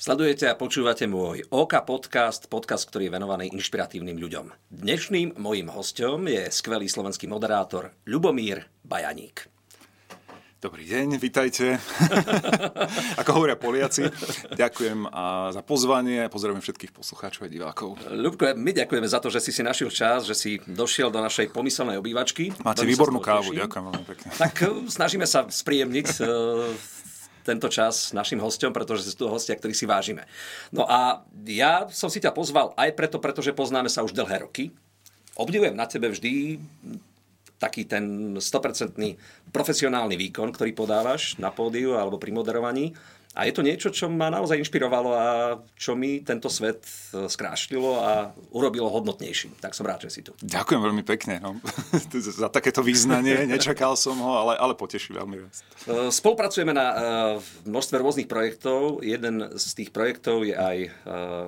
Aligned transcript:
Sledujete 0.00 0.48
a 0.48 0.56
počúvate 0.56 1.04
môj 1.04 1.44
OK 1.52 1.76
podcast, 1.84 2.48
podcast, 2.48 2.88
ktorý 2.88 3.12
je 3.12 3.20
venovaný 3.20 3.52
inšpiratívnym 3.52 4.16
ľuďom. 4.16 4.48
Dnešným 4.72 5.36
mojím 5.36 5.68
hostom 5.68 6.24
je 6.24 6.48
skvelý 6.48 6.88
slovenský 6.88 7.28
moderátor 7.28 7.92
Ľubomír 8.08 8.64
Bajaník. 8.80 9.52
Dobrý 10.56 10.88
deň, 10.88 11.20
vitajte. 11.20 11.76
Ako 13.20 13.30
hovoria 13.36 13.60
Poliaci, 13.60 14.08
ďakujem 14.56 15.04
a 15.04 15.52
za 15.52 15.60
pozvanie, 15.60 16.32
pozdravujem 16.32 16.64
všetkých 16.64 16.96
poslucháčov 16.96 17.44
a 17.44 17.52
divákov. 17.52 18.00
Ľubko, 18.08 18.56
my 18.56 18.72
ďakujeme 18.72 19.04
za 19.04 19.20
to, 19.20 19.28
že 19.28 19.44
si 19.44 19.52
si 19.52 19.60
našiel 19.60 19.92
čas, 19.92 20.24
že 20.24 20.32
si 20.32 20.64
došiel 20.64 21.12
do 21.12 21.20
našej 21.20 21.52
pomyselnej 21.52 22.00
obývačky. 22.00 22.56
Máte 22.64 22.88
výbornú 22.88 23.20
kávu, 23.20 23.52
ďakujem 23.52 23.84
veľmi 23.84 24.04
pekne. 24.16 24.28
Tak 24.32 24.54
eh, 24.64 24.88
snažíme 24.88 25.28
sa 25.28 25.44
spríjemniť 25.44 26.08
eh, 26.24 27.00
tento 27.42 27.68
čas 27.72 28.12
našim 28.12 28.38
hostom, 28.40 28.72
pretože 28.72 29.08
sú 29.08 29.24
tu 29.24 29.26
hostia, 29.28 29.56
ktorí 29.56 29.72
si 29.72 29.88
vážime. 29.88 30.28
No 30.70 30.84
a 30.84 31.24
ja 31.48 31.88
som 31.90 32.12
si 32.12 32.20
ťa 32.20 32.34
pozval 32.36 32.72
aj 32.76 32.92
preto, 32.96 33.16
pretože 33.22 33.56
poznáme 33.56 33.88
sa 33.88 34.04
už 34.04 34.16
dlhé 34.16 34.44
roky. 34.44 34.74
Obdivujem 35.38 35.72
na 35.72 35.88
tebe 35.88 36.12
vždy 36.12 36.60
taký 37.60 37.84
ten 37.84 38.36
100% 38.40 38.96
profesionálny 39.52 40.16
výkon, 40.16 40.48
ktorý 40.48 40.72
podávaš 40.72 41.36
na 41.36 41.52
pódiu 41.52 42.00
alebo 42.00 42.16
pri 42.16 42.32
moderovaní. 42.32 42.96
A 43.30 43.46
je 43.46 43.54
to 43.54 43.62
niečo, 43.62 43.94
čo 43.94 44.10
ma 44.10 44.26
naozaj 44.26 44.58
inšpirovalo 44.58 45.10
a 45.14 45.26
čo 45.78 45.94
mi 45.94 46.18
tento 46.26 46.50
svet 46.50 46.82
e, 47.14 47.30
skrášlilo 47.30 48.02
a 48.02 48.34
urobilo 48.50 48.90
hodnotnejší. 48.90 49.62
Tak 49.62 49.70
som 49.70 49.86
rád, 49.86 50.10
že 50.10 50.18
si 50.18 50.20
tu. 50.26 50.34
Ďakujem 50.42 50.82
veľmi 50.82 51.06
pekne 51.06 51.38
no. 51.38 51.62
za 52.42 52.50
takéto 52.50 52.82
význanie. 52.82 53.46
Nečakal 53.46 53.94
som 53.94 54.18
ho, 54.18 54.34
ale, 54.34 54.58
ale 54.58 54.74
poteší 54.74 55.14
veľmi. 55.14 55.46
E, 55.46 55.48
spolupracujeme 56.10 56.74
na 56.74 56.86
e, 56.90 56.94
množstve 57.70 58.02
rôznych 58.02 58.26
projektov. 58.26 58.98
Jeden 59.06 59.46
z 59.54 59.66
tých 59.78 59.94
projektov 59.94 60.42
je 60.42 60.58
aj 60.58 60.78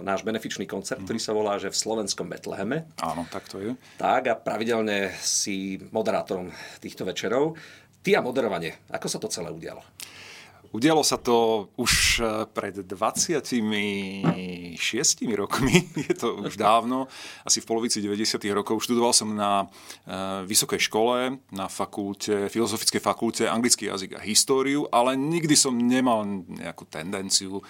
náš 0.07 0.23
benefičný 0.23 0.71
koncert, 0.71 1.03
ktorý 1.03 1.19
sa 1.19 1.35
volá, 1.35 1.59
že 1.59 1.75
v 1.75 1.77
slovenskom 1.83 2.31
Betleheme. 2.31 2.87
Áno, 3.03 3.27
tak 3.27 3.51
to 3.51 3.59
je. 3.59 3.75
Tak 3.99 4.31
a 4.31 4.39
pravidelne 4.39 5.11
si 5.19 5.83
moderátorom 5.91 6.47
týchto 6.79 7.03
večerov. 7.03 7.59
Ty 8.07 8.19
a 8.19 8.21
moderovanie, 8.23 8.79
ako 8.91 9.07
sa 9.11 9.19
to 9.19 9.27
celé 9.27 9.51
udialo? 9.51 9.83
Udialo 10.73 11.05
sa 11.05 11.21
to 11.21 11.69
už 11.77 12.25
e, 12.25 12.49
pred 12.49 12.73
26 12.81 14.33
rokmi, 15.37 15.85
je 16.09 16.15
to 16.17 16.41
už 16.41 16.57
dávno, 16.57 17.13
asi 17.45 17.61
v 17.61 17.69
polovici 17.69 18.01
90. 18.01 18.41
rokov. 18.57 18.81
Študoval 18.81 19.13
som 19.13 19.37
na 19.37 19.69
e, 20.09 20.49
vysokej 20.49 20.81
škole, 20.89 21.37
na 21.53 21.69
fakulte, 21.69 22.49
filozofickej 22.49 23.05
fakulte 23.05 23.45
anglický 23.45 23.93
jazyk 23.93 24.17
a 24.17 24.25
históriu, 24.25 24.89
ale 24.89 25.13
nikdy 25.13 25.53
som 25.53 25.77
nemal 25.77 26.25
nejakú 26.49 26.89
tendenciu 26.89 27.61
e, 27.61 27.63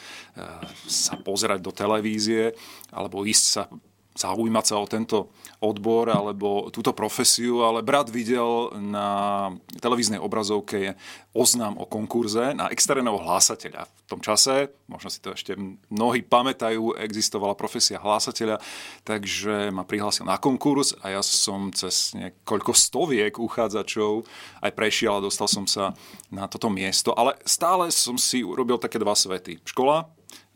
sa 0.86 1.18
pozerať 1.18 1.58
do 1.58 1.74
televízie 1.74 2.54
alebo 2.94 3.26
ísť 3.26 3.44
sa 3.50 3.66
zaujímať 4.12 4.64
sa 4.64 4.76
o 4.76 4.86
tento 4.86 5.32
odbor 5.62 6.10
alebo 6.12 6.68
túto 6.68 6.92
profesiu, 6.92 7.64
ale 7.64 7.80
brat 7.80 8.12
videl 8.12 8.74
na 8.76 9.48
televíznej 9.80 10.20
obrazovke 10.20 10.98
oznám 11.32 11.80
o 11.80 11.88
konkurze 11.88 12.52
na 12.52 12.68
externého 12.68 13.16
hlásateľa. 13.16 13.88
V 13.88 14.08
tom 14.12 14.20
čase, 14.20 14.68
možno 14.84 15.08
si 15.08 15.22
to 15.24 15.32
ešte 15.32 15.56
mnohí 15.88 16.20
pamätajú, 16.20 17.00
existovala 17.00 17.56
profesia 17.56 17.96
hlásateľa, 17.96 18.60
takže 19.06 19.72
ma 19.72 19.88
prihlásil 19.88 20.28
na 20.28 20.36
konkurs 20.36 20.92
a 21.00 21.16
ja 21.16 21.22
som 21.24 21.72
cez 21.72 22.12
niekoľko 22.12 22.76
stoviek 22.76 23.40
uchádzačov 23.40 24.28
aj 24.60 24.72
prešiel 24.76 25.16
a 25.16 25.24
dostal 25.24 25.48
som 25.48 25.64
sa 25.64 25.96
na 26.28 26.44
toto 26.50 26.68
miesto, 26.68 27.16
ale 27.16 27.40
stále 27.48 27.88
som 27.88 28.20
si 28.20 28.44
urobil 28.44 28.76
také 28.76 29.00
dva 29.00 29.16
svety. 29.16 29.64
Škola, 29.64 30.12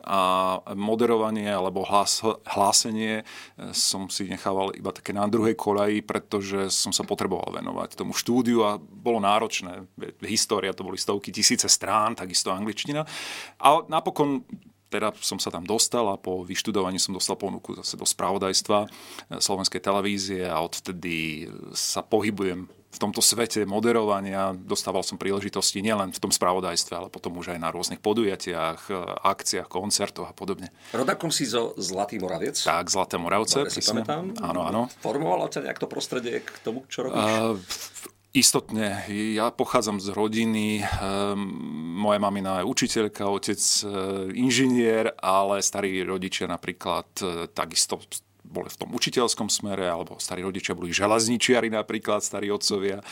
a 0.06 0.62
moderovanie 0.78 1.50
alebo 1.50 1.82
hlas, 1.82 2.22
hlásenie 2.46 3.20
e, 3.20 3.24
som 3.74 4.06
si 4.06 4.30
nechával 4.30 4.70
iba 4.78 4.94
také 4.94 5.10
na 5.10 5.26
druhej 5.26 5.58
kolaji, 5.58 6.06
pretože 6.06 6.70
som 6.70 6.94
sa 6.94 7.02
potreboval 7.02 7.50
venovať 7.58 7.98
tomu 7.98 8.14
štúdiu 8.14 8.62
a 8.62 8.78
bolo 8.78 9.18
náročné. 9.18 9.90
História 10.22 10.70
to 10.70 10.86
boli 10.86 10.94
stovky 10.94 11.34
tisíce 11.34 11.66
strán, 11.66 12.14
takisto 12.14 12.54
angličtina. 12.54 13.02
A 13.58 13.82
napokon 13.90 14.46
teda 14.86 15.10
som 15.18 15.42
sa 15.42 15.50
tam 15.50 15.66
dostal 15.66 16.06
a 16.06 16.14
po 16.14 16.46
vyštudovaní 16.46 17.02
som 17.02 17.10
dostal 17.10 17.34
ponuku 17.34 17.74
zase 17.74 17.98
do 17.98 18.06
spravodajstva 18.06 18.86
e, 18.86 18.88
slovenskej 19.42 19.82
televízie 19.82 20.46
a 20.46 20.62
odtedy 20.62 21.50
sa 21.74 22.06
pohybujem 22.06 22.70
v 22.90 22.98
tomto 22.98 23.20
svete 23.20 23.68
moderovania 23.68 24.56
dostával 24.56 25.04
som 25.04 25.20
príležitosti 25.20 25.84
nielen 25.84 26.14
v 26.14 26.18
tom 26.22 26.32
spravodajstve, 26.32 26.92
ale 26.96 27.08
potom 27.12 27.36
už 27.36 27.52
aj 27.52 27.60
na 27.60 27.68
rôznych 27.68 28.00
podujatiach, 28.00 28.88
akciách, 29.20 29.68
koncertoch 29.68 30.30
a 30.30 30.34
podobne. 30.34 30.72
Rodakom 30.96 31.28
si 31.28 31.44
zo 31.44 31.76
Zlatý 31.76 32.16
Moravec? 32.16 32.56
Tak, 32.56 32.88
Zlaté 32.88 33.20
Moravce, 33.20 33.66
Dobre, 33.66 33.74
si 33.74 33.84
pamätám. 33.84 34.32
Áno, 34.40 34.64
áno. 34.64 34.82
Formovalo 35.04 35.50
ťa 35.52 35.68
nejak 35.68 35.78
to 35.82 35.88
prostredie 35.90 36.40
k 36.40 36.50
tomu, 36.64 36.88
čo 36.88 37.04
robíš? 37.04 37.20
Uh, 37.20 37.60
Istotne. 38.36 39.08
Ja 39.32 39.48
pochádzam 39.48 39.96
z 39.96 40.12
rodiny, 40.12 40.84
um, 40.84 41.40
moja 41.96 42.20
mamina 42.20 42.60
je 42.60 42.68
učiteľka, 42.68 43.32
otec 43.32 43.56
uh, 43.56 44.28
inžinier, 44.28 45.16
ale 45.24 45.64
starí 45.64 46.04
rodičia 46.04 46.44
napríklad 46.44 47.08
uh, 47.24 47.48
takisto 47.48 47.96
boli 48.46 48.70
v 48.70 48.78
tom 48.78 48.90
učiteľskom 48.94 49.50
smere, 49.50 49.90
alebo 49.90 50.16
starí 50.22 50.46
rodičia 50.46 50.78
boli 50.78 50.94
železničiari 50.94 51.68
napríklad, 51.68 52.22
starí 52.22 52.48
otcovia. 52.48 53.02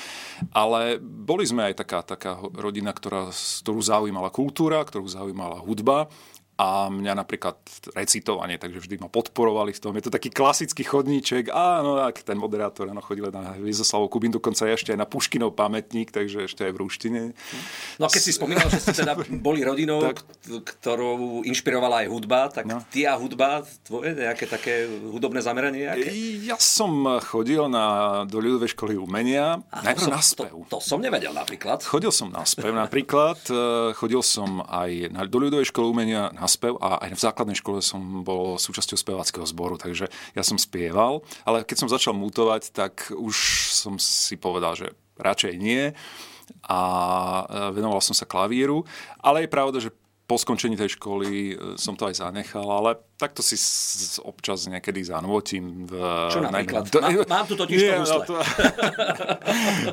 Ale 0.55 1.03
boli 1.03 1.45
sme 1.45 1.71
aj 1.71 1.85
taká, 1.85 2.01
taká 2.07 2.39
rodina, 2.55 2.95
ktorá, 2.95 3.35
ktorú 3.35 3.81
zaujímala 3.83 4.31
kultúra, 4.31 4.81
ktorú 4.87 5.11
zaujímala 5.11 5.61
hudba 5.61 6.09
a 6.55 6.87
mňa 6.87 7.19
napríklad 7.19 7.59
recitovanie, 7.99 8.63
takže 8.63 8.79
vždy 8.79 9.03
ma 9.03 9.11
podporovali 9.11 9.75
v 9.75 9.81
tom. 9.83 9.93
Je 9.99 10.07
to 10.07 10.15
taký 10.15 10.31
klasický 10.31 10.87
chodníček, 10.87 11.51
áno, 11.51 11.99
ak 11.99 12.23
ten 12.23 12.39
moderátor 12.39 12.87
áno, 12.87 13.03
chodil 13.03 13.27
na 13.35 13.59
Viezoslavu 13.59 14.07
Kubín, 14.07 14.31
dokonca 14.31 14.71
ešte 14.71 14.95
aj 14.95 15.03
na 15.03 15.07
Puškinov 15.11 15.59
pamätník, 15.59 16.15
takže 16.15 16.47
ešte 16.47 16.63
aj 16.63 16.73
v 16.73 16.79
Rúštine. 16.79 17.21
No 17.99 18.07
a 18.07 18.09
keď 18.11 18.23
si 18.23 18.31
spomínal, 18.31 18.71
že 18.71 18.79
ste 18.79 18.95
teda 19.03 19.19
boli 19.47 19.67
rodinou, 19.67 19.99
tak. 19.99 20.23
ktorú 20.47 21.43
inšpirovala 21.43 22.07
aj 22.07 22.09
hudba, 22.15 22.41
tak 22.55 22.71
no. 22.71 22.87
ty 22.87 23.03
a 23.03 23.19
hudba, 23.19 23.67
tvoje 23.83 24.15
nejaké 24.15 24.47
také 24.47 24.87
hudobné 24.87 25.43
zameranie? 25.43 25.91
Nejaké? 25.91 26.11
Ja 26.47 26.55
som 26.63 27.19
chodil 27.19 27.67
na, 27.67 28.23
do 28.31 28.39
ľudovej 28.39 28.79
školy 28.79 28.95
umenia, 28.95 29.59
a 29.75 29.79
najprv 29.83 30.07
som, 30.07 30.15
na 30.15 30.23
spev. 30.23 30.55
To, 30.71 30.79
to 30.79 30.79
som 30.79 31.03
nevedel 31.03 31.35
napríklad. 31.35 31.83
Chodil 31.83 32.15
som 32.15 32.31
na 32.31 32.47
spev 32.47 32.71
napríklad, 32.71 33.43
eh, 33.51 33.91
chodil 33.99 34.23
som 34.23 34.63
aj 34.63 35.11
na, 35.11 35.27
do 35.27 35.43
ľudovej 35.43 35.75
školy 35.75 35.91
umenia 35.91 36.31
na 36.31 36.44
spev 36.47 36.79
a 36.81 37.03
aj 37.05 37.17
v 37.17 37.25
základnej 37.25 37.59
škole 37.59 37.81
som 37.85 38.23
bol 38.23 38.57
súčasťou 38.61 38.99
speváckého 38.99 39.47
zboru, 39.47 39.77
takže 39.77 40.09
ja 40.37 40.43
som 40.43 40.61
spieval, 40.61 41.25
ale 41.43 41.67
keď 41.67 41.77
som 41.85 41.93
začal 41.93 42.15
mutovať, 42.17 42.71
tak 42.73 43.11
už 43.13 43.37
som 43.75 43.97
si 43.99 44.39
povedal, 44.39 44.79
že 44.79 44.93
radšej 45.19 45.53
nie 45.59 45.95
a 46.67 46.81
e, 47.45 47.45
venoval 47.73 48.01
som 48.05 48.17
sa 48.17 48.29
klavíru, 48.29 48.85
ale 49.21 49.45
je 49.45 49.55
pravda, 49.55 49.79
že 49.81 49.95
po 50.25 50.41
skončení 50.41 50.77
tej 50.77 50.97
školy 50.97 51.31
e, 51.31 51.55
som 51.77 51.97
to 51.97 52.09
aj 52.09 52.21
zanechal, 52.21 52.65
ale 52.65 52.97
takto 53.15 53.41
si 53.41 53.55
občas 54.21 54.67
niekedy 54.67 55.07
zanúotím. 55.07 55.87
V, 55.87 55.95
čo 56.29 56.43
napríklad? 56.43 56.91
Na, 56.99 57.09
mám, 57.09 57.25
mám 57.31 57.47
tu 57.47 57.55
totiž 57.55 57.79
nie, 57.79 57.95
to, 57.95 58.03
no 58.03 58.19
to 58.29 58.35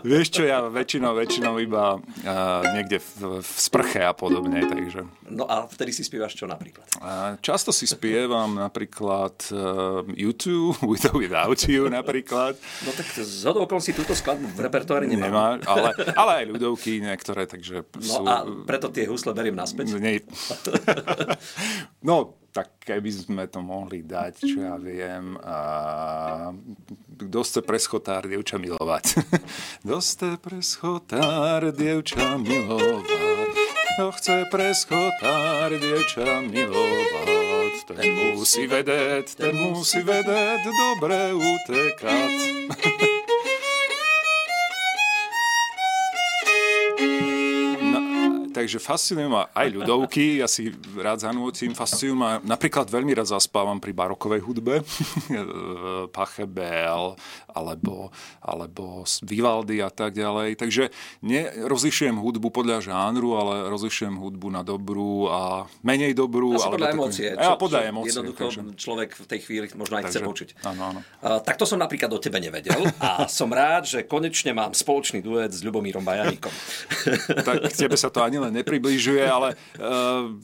Vieš 0.02 0.28
čo, 0.34 0.44
ja 0.44 0.66
väčšinou, 0.66 1.14
väčšinou 1.14 1.54
iba 1.62 2.02
uh, 2.02 2.62
niekde 2.74 2.98
v, 2.98 3.40
v 3.40 3.52
sprche 3.56 4.02
a 4.02 4.12
podobne, 4.18 4.66
takže... 4.66 5.06
No 5.30 5.46
a 5.46 5.70
vtedy 5.70 5.94
si 5.94 6.02
spievaš 6.02 6.34
čo 6.34 6.50
napríklad? 6.50 6.84
Uh, 6.98 7.38
často 7.40 7.70
si 7.70 7.86
spievam 7.86 8.58
napríklad 8.58 9.38
uh, 9.54 10.02
YouTube, 10.18 10.76
With 10.90 11.06
or 11.08 11.22
Without 11.22 11.62
You 11.70 11.88
napríklad. 11.94 12.58
No 12.84 12.90
tak 12.92 13.06
z 13.14 13.42
hodou 13.46 13.70
si 13.80 13.94
túto 13.94 14.18
skladbu 14.18 14.52
v 14.52 14.60
repertoári 14.60 15.06
nemám. 15.06 15.30
Nemá, 15.32 15.48
ale, 15.70 15.90
ale 16.18 16.32
aj 16.44 16.46
ľudovky 16.58 17.00
niektoré, 17.00 17.46
takže 17.46 17.86
No 18.02 18.14
sú... 18.22 18.24
a 18.26 18.44
preto 18.66 18.90
tie 18.90 19.06
husle 19.06 19.32
beriem 19.32 19.54
naspäť? 19.54 19.94
Nie. 20.02 20.26
no, 22.10 22.41
tak 22.52 22.84
keby 22.84 23.10
sme 23.12 23.44
to 23.48 23.64
mohli 23.64 24.04
dať, 24.04 24.44
čo 24.44 24.60
ja 24.60 24.76
viem, 24.76 25.40
a 25.40 26.52
chce 27.18 27.64
preschotár 27.64 28.28
dievča 28.28 28.60
milovať? 28.60 29.24
Chce 29.88 30.36
preschotár 30.38 31.72
dievča 31.72 32.36
milovať? 32.38 33.08
Kto 33.92 34.08
chce 34.16 34.48
preschotár 34.48 35.76
dievča 35.76 36.44
milovať? 36.48 37.74
Ten 37.92 38.36
musí 38.36 38.64
vedieť, 38.64 39.36
ten 39.36 39.52
musí 39.52 40.00
vedieť 40.00 40.64
dobre 40.64 41.36
utekať. 41.36 42.36
takže 48.62 48.78
fascinujú 48.78 49.30
ma 49.34 49.50
aj 49.58 49.68
ľudovky, 49.74 50.38
ja 50.38 50.46
si 50.46 50.70
rád 50.94 51.26
zanúcim, 51.26 51.74
fascinujú 51.74 52.14
ma, 52.14 52.38
napríklad 52.46 52.86
veľmi 52.86 53.18
rád 53.18 53.34
zaspávam 53.34 53.82
pri 53.82 53.90
barokovej 53.90 54.42
hudbe, 54.46 54.86
Pachelbel, 56.16 57.18
alebo, 57.50 58.14
alebo 58.38 59.02
Vivaldi 59.26 59.82
a 59.82 59.90
tak 59.90 60.14
ďalej. 60.14 60.62
Takže 60.62 60.94
nerozlišujem 61.26 62.14
hudbu 62.22 62.54
podľa 62.54 62.86
žánru, 62.86 63.34
ale 63.34 63.66
rozlišujem 63.74 64.14
hudbu 64.14 64.48
na 64.54 64.62
dobrú 64.62 65.26
a 65.26 65.66
menej 65.82 66.14
dobrú. 66.14 66.54
Asi 66.54 66.70
podľa 66.70 66.94
emócie. 66.94 67.28
Čo, 67.34 67.42
ja, 67.42 67.58
podľa 67.58 67.80
čo 67.82 67.90
emócie. 67.90 68.10
Jednoducho 68.14 68.44
takže... 68.46 68.62
človek 68.78 69.10
v 69.18 69.26
tej 69.26 69.40
chvíli 69.42 69.66
možno 69.74 69.98
aj 69.98 70.04
takže, 70.06 70.22
chce 70.22 70.30
počuť. 70.30 70.50
Áno, 70.70 70.82
áno. 70.94 71.00
Uh, 71.26 71.42
takto 71.42 71.66
som 71.66 71.82
napríklad 71.82 72.14
o 72.14 72.22
tebe 72.22 72.38
nevedel 72.38 72.86
a 73.02 73.26
som 73.26 73.50
rád, 73.50 73.90
že 73.90 74.06
konečne 74.06 74.54
mám 74.54 74.78
spoločný 74.78 75.26
duet 75.26 75.50
s 75.50 75.66
Ľubomírom 75.66 76.06
Bajaníkom. 76.06 76.54
tak 77.48 77.74
tebe 77.74 77.98
sa 77.98 78.14
to 78.14 78.22
ani 78.22 78.38
len 78.38 78.51
nepribližuje, 78.52 79.24
ale 79.24 79.56
uh, 79.80 80.36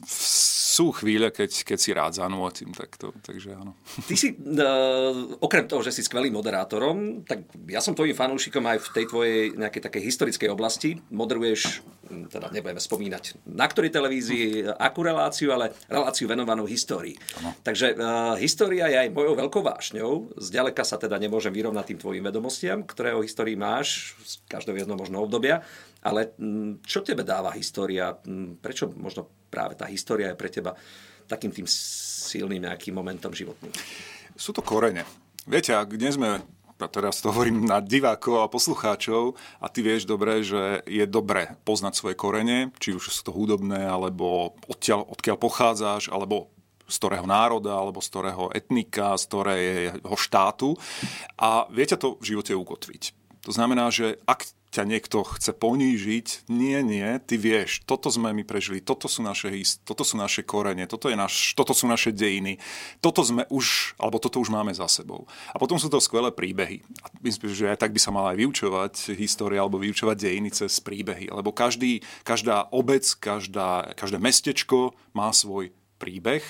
sú 0.77 0.93
chvíle, 0.93 1.33
keď, 1.33 1.65
keď 1.65 1.77
si 1.81 1.89
rád 1.89 2.13
zanútim, 2.21 2.69
tak 2.69 3.01
to, 3.01 3.09
takže 3.25 3.57
áno. 3.57 3.73
Ty 4.05 4.13
si, 4.13 4.37
uh, 4.37 5.41
okrem 5.41 5.65
toho, 5.65 5.81
že 5.81 5.89
si 5.89 6.05
skvelým 6.05 6.37
moderátorom, 6.37 7.25
tak 7.25 7.49
ja 7.65 7.81
som 7.81 7.97
tvojim 7.97 8.13
fanúšikom 8.13 8.61
aj 8.61 8.77
v 8.85 8.87
tej 8.93 9.05
tvojej 9.09 9.39
nejakej 9.57 9.81
takej 9.89 10.01
historickej 10.05 10.49
oblasti. 10.53 11.01
Moderuješ, 11.09 11.81
hm, 12.05 12.29
teda 12.29 12.53
nebudeme 12.53 12.77
spomínať 12.77 13.41
na 13.57 13.65
ktorej 13.65 13.89
televízii, 13.89 14.69
akú 14.77 15.01
reláciu, 15.01 15.49
ale 15.49 15.73
reláciu 15.89 16.29
venovanú 16.29 16.69
histórii. 16.69 17.17
Ano. 17.41 17.57
Takže 17.65 17.97
uh, 17.97 18.37
história 18.37 18.85
je 18.85 18.97
aj 19.01 19.15
mojou 19.17 19.33
veľkou 19.33 19.65
vášňou. 19.65 20.37
Zďaleka 20.37 20.85
sa 20.85 21.01
teda 21.01 21.17
nemôžem 21.17 21.49
vyrovnať 21.49 21.95
tým 21.95 21.99
tvojim 22.05 22.21
vedomostiam, 22.21 22.85
ktoré 22.85 23.17
o 23.17 23.25
histórii 23.25 23.57
máš 23.57 24.13
z 24.21 24.37
každého 24.45 24.85
jedno 24.85 24.93
možno 24.93 25.25
obdobia. 25.25 25.65
Ale 26.03 26.37
hm, 26.37 26.83
čo 26.85 27.01
tebe 27.01 27.25
dáva 27.25 27.55
história? 27.57 28.13
Hm, 28.13 28.61
prečo 28.61 28.91
možno 28.93 29.27
práve 29.47 29.79
tá 29.79 29.87
história 29.87 30.33
je 30.33 30.39
pre 30.39 30.49
teba 30.51 30.75
takým 31.27 31.51
tým 31.51 31.67
silným 31.67 32.67
nejakým 32.67 32.95
momentom 32.95 33.33
životným? 33.33 33.71
Sú 34.37 34.53
to 34.53 34.61
korene. 34.61 35.03
Viete, 35.47 35.73
ak 35.73 35.95
dnes 35.95 36.19
sme 36.19 36.43
a 36.77 36.85
teraz 36.85 37.17
to 37.25 37.33
hovorím 37.33 37.65
na 37.65 37.81
divákov 37.81 38.45
a 38.45 38.51
poslucháčov 38.53 39.33
a 39.57 39.65
ty 39.65 39.81
vieš 39.81 40.05
dobre, 40.05 40.45
že 40.45 40.85
je 40.85 41.09
dobre 41.09 41.57
poznať 41.65 41.93
svoje 41.97 42.13
korene, 42.13 42.69
či 42.77 42.93
už 42.93 43.09
sú 43.09 43.21
to 43.25 43.33
hudobné, 43.33 43.81
alebo 43.81 44.53
odtiaľ, 44.69 45.09
odkiaľ 45.09 45.37
pochádzaš, 45.41 46.13
alebo 46.13 46.53
z 46.85 46.95
ktorého 47.01 47.25
národa, 47.25 47.73
alebo 47.73 47.99
z 47.99 48.07
ktorého 48.13 48.53
etnika, 48.53 49.17
z 49.17 49.23
ktorého 49.25 50.15
štátu 50.15 50.77
a 51.35 51.65
viete 51.73 51.97
to 51.97 52.15
v 52.21 52.37
živote 52.37 52.53
ukotviť. 52.53 53.03
To 53.43 53.51
znamená, 53.51 53.89
že 53.89 54.21
ak 54.29 54.45
ťa 54.77 54.85
niekto 54.85 55.25
chce 55.25 55.57
ponížiť. 55.57 56.45
Nie, 56.53 56.85
nie, 56.85 57.17
ty 57.25 57.41
vieš, 57.41 57.81
toto 57.89 58.13
sme 58.13 58.29
my 58.29 58.45
prežili, 58.45 58.77
toto 58.77 59.09
sú 59.09 59.25
naše, 59.25 59.49
toto 59.81 60.05
sú 60.05 60.21
naše 60.21 60.45
korene, 60.45 60.85
toto, 60.85 61.09
je 61.09 61.17
naš, 61.17 61.57
toto 61.57 61.73
sú 61.73 61.89
naše 61.89 62.13
dejiny, 62.13 62.61
toto 63.01 63.25
sme 63.25 63.49
už, 63.49 63.97
alebo 63.97 64.21
toto 64.21 64.37
už 64.37 64.53
máme 64.53 64.69
za 64.77 64.85
sebou. 64.85 65.25
A 65.49 65.57
potom 65.57 65.81
sú 65.81 65.89
to 65.89 65.97
skvelé 65.97 66.29
príbehy. 66.29 66.85
A 67.01 67.09
myslím, 67.25 67.49
že 67.49 67.73
aj 67.73 67.81
tak 67.81 67.91
by 67.91 67.99
sa 67.99 68.13
mala 68.13 68.37
aj 68.37 68.45
vyučovať 68.45 68.93
história 69.17 69.65
alebo 69.65 69.81
vyučovať 69.81 70.13
dejiny 70.13 70.53
cez 70.53 70.77
príbehy, 70.77 71.33
lebo 71.33 71.49
každý, 71.49 72.05
každá 72.21 72.69
obec, 72.69 73.03
každá, 73.17 73.97
každé 73.97 74.21
mestečko 74.21 74.93
má 75.17 75.33
svoj 75.33 75.73
príbeh 75.97 76.45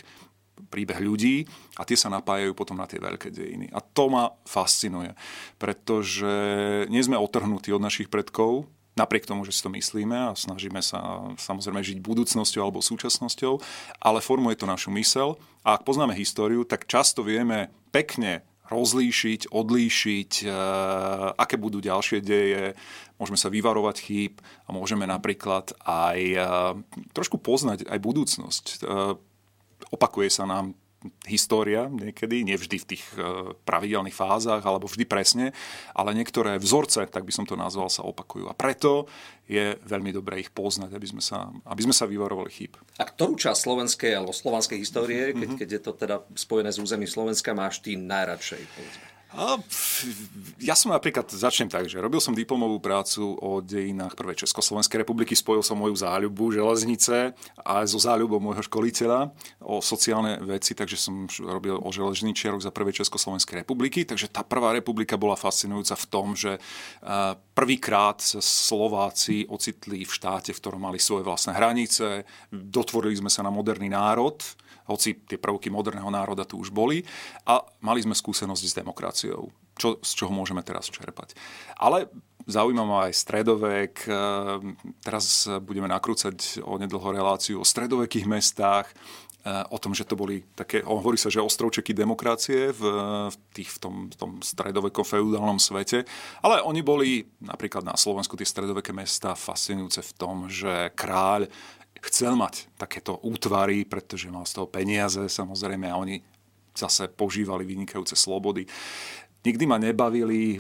príbeh 0.70 1.00
ľudí 1.00 1.46
a 1.78 1.86
tie 1.86 1.98
sa 1.98 2.10
napájajú 2.10 2.58
potom 2.58 2.78
na 2.78 2.90
tie 2.90 2.98
veľké 2.98 3.30
dejiny. 3.30 3.70
A 3.72 3.80
to 3.82 4.10
ma 4.10 4.34
fascinuje, 4.44 5.14
pretože 5.62 6.28
nie 6.90 7.02
sme 7.02 7.20
otrhnutí 7.20 7.70
od 7.72 7.84
našich 7.84 8.10
predkov, 8.10 8.68
napriek 8.98 9.30
tomu, 9.30 9.46
že 9.46 9.54
si 9.54 9.62
to 9.62 9.70
myslíme 9.70 10.34
a 10.34 10.34
snažíme 10.34 10.82
sa 10.82 11.22
samozrejme 11.38 11.86
žiť 11.86 12.02
budúcnosťou 12.02 12.62
alebo 12.66 12.82
súčasnosťou, 12.82 13.62
ale 14.02 14.26
formuje 14.26 14.58
to 14.58 14.66
našu 14.66 14.90
mysel 14.98 15.38
a 15.62 15.78
ak 15.78 15.86
poznáme 15.86 16.18
históriu, 16.18 16.66
tak 16.66 16.90
často 16.90 17.22
vieme 17.22 17.70
pekne 17.94 18.42
rozlíšiť, 18.68 19.48
odlíšiť, 19.48 20.32
e, 20.44 20.48
aké 21.40 21.56
budú 21.56 21.80
ďalšie 21.80 22.20
deje, 22.20 22.76
môžeme 23.16 23.40
sa 23.40 23.48
vyvarovať 23.48 23.96
chýb 24.04 24.44
a 24.68 24.76
môžeme 24.76 25.08
napríklad 25.08 25.72
aj 25.88 26.20
e, 26.20 26.40
trošku 27.16 27.40
poznať 27.40 27.88
aj 27.88 28.00
budúcnosť. 28.04 28.66
E, 28.68 28.76
opakuje 29.94 30.30
sa 30.32 30.46
nám 30.46 30.76
história 31.30 31.86
niekedy, 31.88 32.42
nevždy 32.42 32.78
v 32.82 32.90
tých 32.96 33.04
e, 33.16 33.54
pravidelných 33.54 34.18
fázach 34.18 34.66
alebo 34.66 34.90
vždy 34.90 35.06
presne, 35.06 35.46
ale 35.94 36.18
niektoré 36.18 36.58
vzorce, 36.58 37.06
tak 37.06 37.22
by 37.22 37.32
som 37.32 37.46
to 37.46 37.54
nazval, 37.54 37.88
sa 37.88 38.02
opakujú. 38.02 38.50
A 38.50 38.58
preto 38.58 39.06
je 39.46 39.78
veľmi 39.86 40.10
dobré 40.10 40.42
ich 40.42 40.50
poznať, 40.50 40.98
aby 40.98 41.08
sme 41.08 41.22
sa, 41.22 41.54
aby 41.70 41.82
sme 41.86 41.94
sa 41.94 42.10
vyvarovali 42.10 42.50
chýb. 42.50 42.74
A 42.98 43.06
ktorú 43.06 43.38
časť 43.38 43.60
slovenskej 43.62 44.12
alebo 44.18 44.34
slovanskej 44.34 44.78
histórie, 44.82 45.38
keď, 45.38 45.38
mm-hmm. 45.38 45.60
keď 45.62 45.70
je 45.70 45.82
to 45.86 45.92
teda 45.94 46.16
spojené 46.34 46.74
s 46.74 46.82
územím 46.82 47.08
Slovenska, 47.08 47.54
máš 47.54 47.80
ty 47.86 47.94
najradšej? 47.96 48.64
Povedzme? 48.66 49.17
Ja 50.58 50.74
som 50.74 50.90
napríklad, 50.90 51.30
začnem 51.30 51.70
tak, 51.70 51.86
že 51.86 52.02
robil 52.02 52.18
som 52.18 52.34
diplomovú 52.34 52.82
prácu 52.82 53.38
o 53.38 53.62
dejinách 53.62 54.18
Prvej 54.18 54.42
Československej 54.42 55.06
republiky, 55.06 55.38
spojil 55.38 55.62
som 55.62 55.78
moju 55.78 55.94
záľubu 55.94 56.50
železnice 56.50 57.38
a 57.62 57.86
so 57.86 58.02
záľubou 58.02 58.42
môjho 58.42 58.66
školiteľa 58.66 59.30
o 59.62 59.78
sociálne 59.78 60.42
veci, 60.42 60.74
takže 60.74 60.98
som 60.98 61.30
robil 61.46 61.78
o 61.78 61.90
železničiarok 61.94 62.66
za 62.66 62.74
Prvej 62.74 63.06
Československej 63.06 63.62
republiky, 63.62 64.10
takže 64.10 64.34
tá 64.34 64.42
prvá 64.42 64.74
republika 64.74 65.22
bola 65.22 65.38
fascinujúca 65.38 65.94
v 65.94 66.06
tom, 66.10 66.34
že 66.34 66.58
prvýkrát 67.54 68.18
Slováci 68.42 69.46
ocitli 69.46 70.02
v 70.02 70.12
štáte, 70.12 70.50
v 70.50 70.62
ktorom 70.66 70.82
mali 70.82 70.98
svoje 70.98 71.22
vlastné 71.22 71.54
hranice, 71.54 72.26
dotvorili 72.50 73.14
sme 73.14 73.30
sa 73.30 73.46
na 73.46 73.54
moderný 73.54 73.94
národ, 73.94 74.42
hoci 74.88 75.20
tie 75.28 75.36
prvky 75.36 75.68
moderného 75.68 76.08
národa 76.08 76.48
tu 76.48 76.64
už 76.64 76.72
boli. 76.72 77.04
A 77.44 77.60
mali 77.84 78.00
sme 78.00 78.16
skúsenosť 78.16 78.64
s 78.64 78.72
demokraciou, 78.72 79.27
čo, 79.78 80.02
z 80.02 80.12
čoho 80.18 80.34
môžeme 80.34 80.66
teraz 80.66 80.90
čerpať. 80.90 81.38
Ale 81.78 82.10
zaujíma 82.50 82.84
ma 82.84 82.98
aj 83.08 83.14
stredovek. 83.14 83.94
Eh, 84.08 84.16
teraz 85.06 85.46
budeme 85.62 85.88
nakrúcať 85.88 86.66
o 86.66 86.82
nedlho 86.82 87.08
reláciu 87.14 87.62
o 87.62 87.68
stredovekých 87.68 88.26
mestách, 88.26 88.90
eh, 89.46 89.64
o 89.70 89.78
tom, 89.78 89.94
že 89.94 90.08
to 90.08 90.18
boli 90.18 90.42
také, 90.58 90.82
hovorí 90.82 91.20
sa, 91.20 91.30
že 91.30 91.44
ostrovčeky 91.44 91.94
demokracie 91.94 92.74
v, 92.74 92.82
v, 93.30 93.36
tých, 93.54 93.70
v, 93.76 93.78
tom, 93.78 93.96
v 94.10 94.16
tom 94.18 94.32
stredovekom 94.42 95.06
feudálnom 95.06 95.62
svete, 95.62 96.08
ale 96.42 96.64
oni 96.66 96.82
boli 96.82 97.10
napríklad 97.44 97.86
na 97.86 97.94
Slovensku 98.00 98.34
tie 98.34 98.48
stredoveké 98.48 98.96
mesta 98.96 99.38
fascinujúce 99.38 100.02
v 100.02 100.16
tom, 100.18 100.36
že 100.50 100.90
kráľ 100.98 101.46
chcel 101.98 102.38
mať 102.38 102.70
takéto 102.78 103.18
útvary, 103.26 103.84
pretože 103.84 104.30
mal 104.30 104.46
z 104.46 104.62
toho 104.62 104.68
peniaze 104.70 105.20
samozrejme 105.28 105.90
a 105.90 105.98
oni 105.98 106.22
zase 106.78 107.10
požívali 107.10 107.66
vynikajúce 107.66 108.14
slobody. 108.14 108.70
Nikdy 109.48 109.64
ma 109.64 109.80
nebavili 109.80 110.60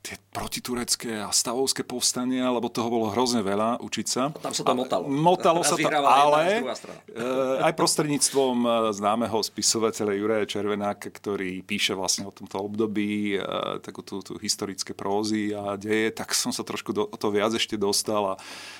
tie 0.00 0.16
protiturecké 0.32 1.20
a 1.20 1.28
stavovské 1.28 1.84
povstania, 1.84 2.48
lebo 2.48 2.72
toho 2.72 2.88
bolo 2.88 3.12
hrozne 3.12 3.44
veľa 3.44 3.84
učiť 3.84 4.06
sa. 4.08 4.32
Tam 4.32 4.56
sa 4.56 4.64
to 4.64 4.72
motalo. 4.72 5.04
Motalo 5.04 5.60
sa 5.68 5.76
to, 5.76 5.88
ale 5.92 6.64
eh, 6.64 7.66
aj 7.68 7.76
prostredníctvom 7.76 8.56
eh, 8.64 8.72
známeho 8.96 9.36
spisovateľa 9.44 10.16
Juraja 10.16 10.46
Červenáka, 10.48 11.12
ktorý 11.12 11.60
píše 11.60 11.92
vlastne 11.92 12.24
o 12.24 12.32
tomto 12.32 12.64
období 12.64 13.36
eh, 13.36 13.44
takú 13.84 14.00
tú, 14.00 14.24
tú 14.24 14.40
historické 14.40 14.96
prózy 14.96 15.52
a 15.52 15.76
deje, 15.76 16.16
tak 16.16 16.32
som 16.32 16.48
sa 16.48 16.64
trošku 16.64 16.96
do, 16.96 17.04
o 17.04 17.16
to 17.20 17.28
viac 17.28 17.52
ešte 17.52 17.76
dostal 17.76 18.24
a, 18.24 18.34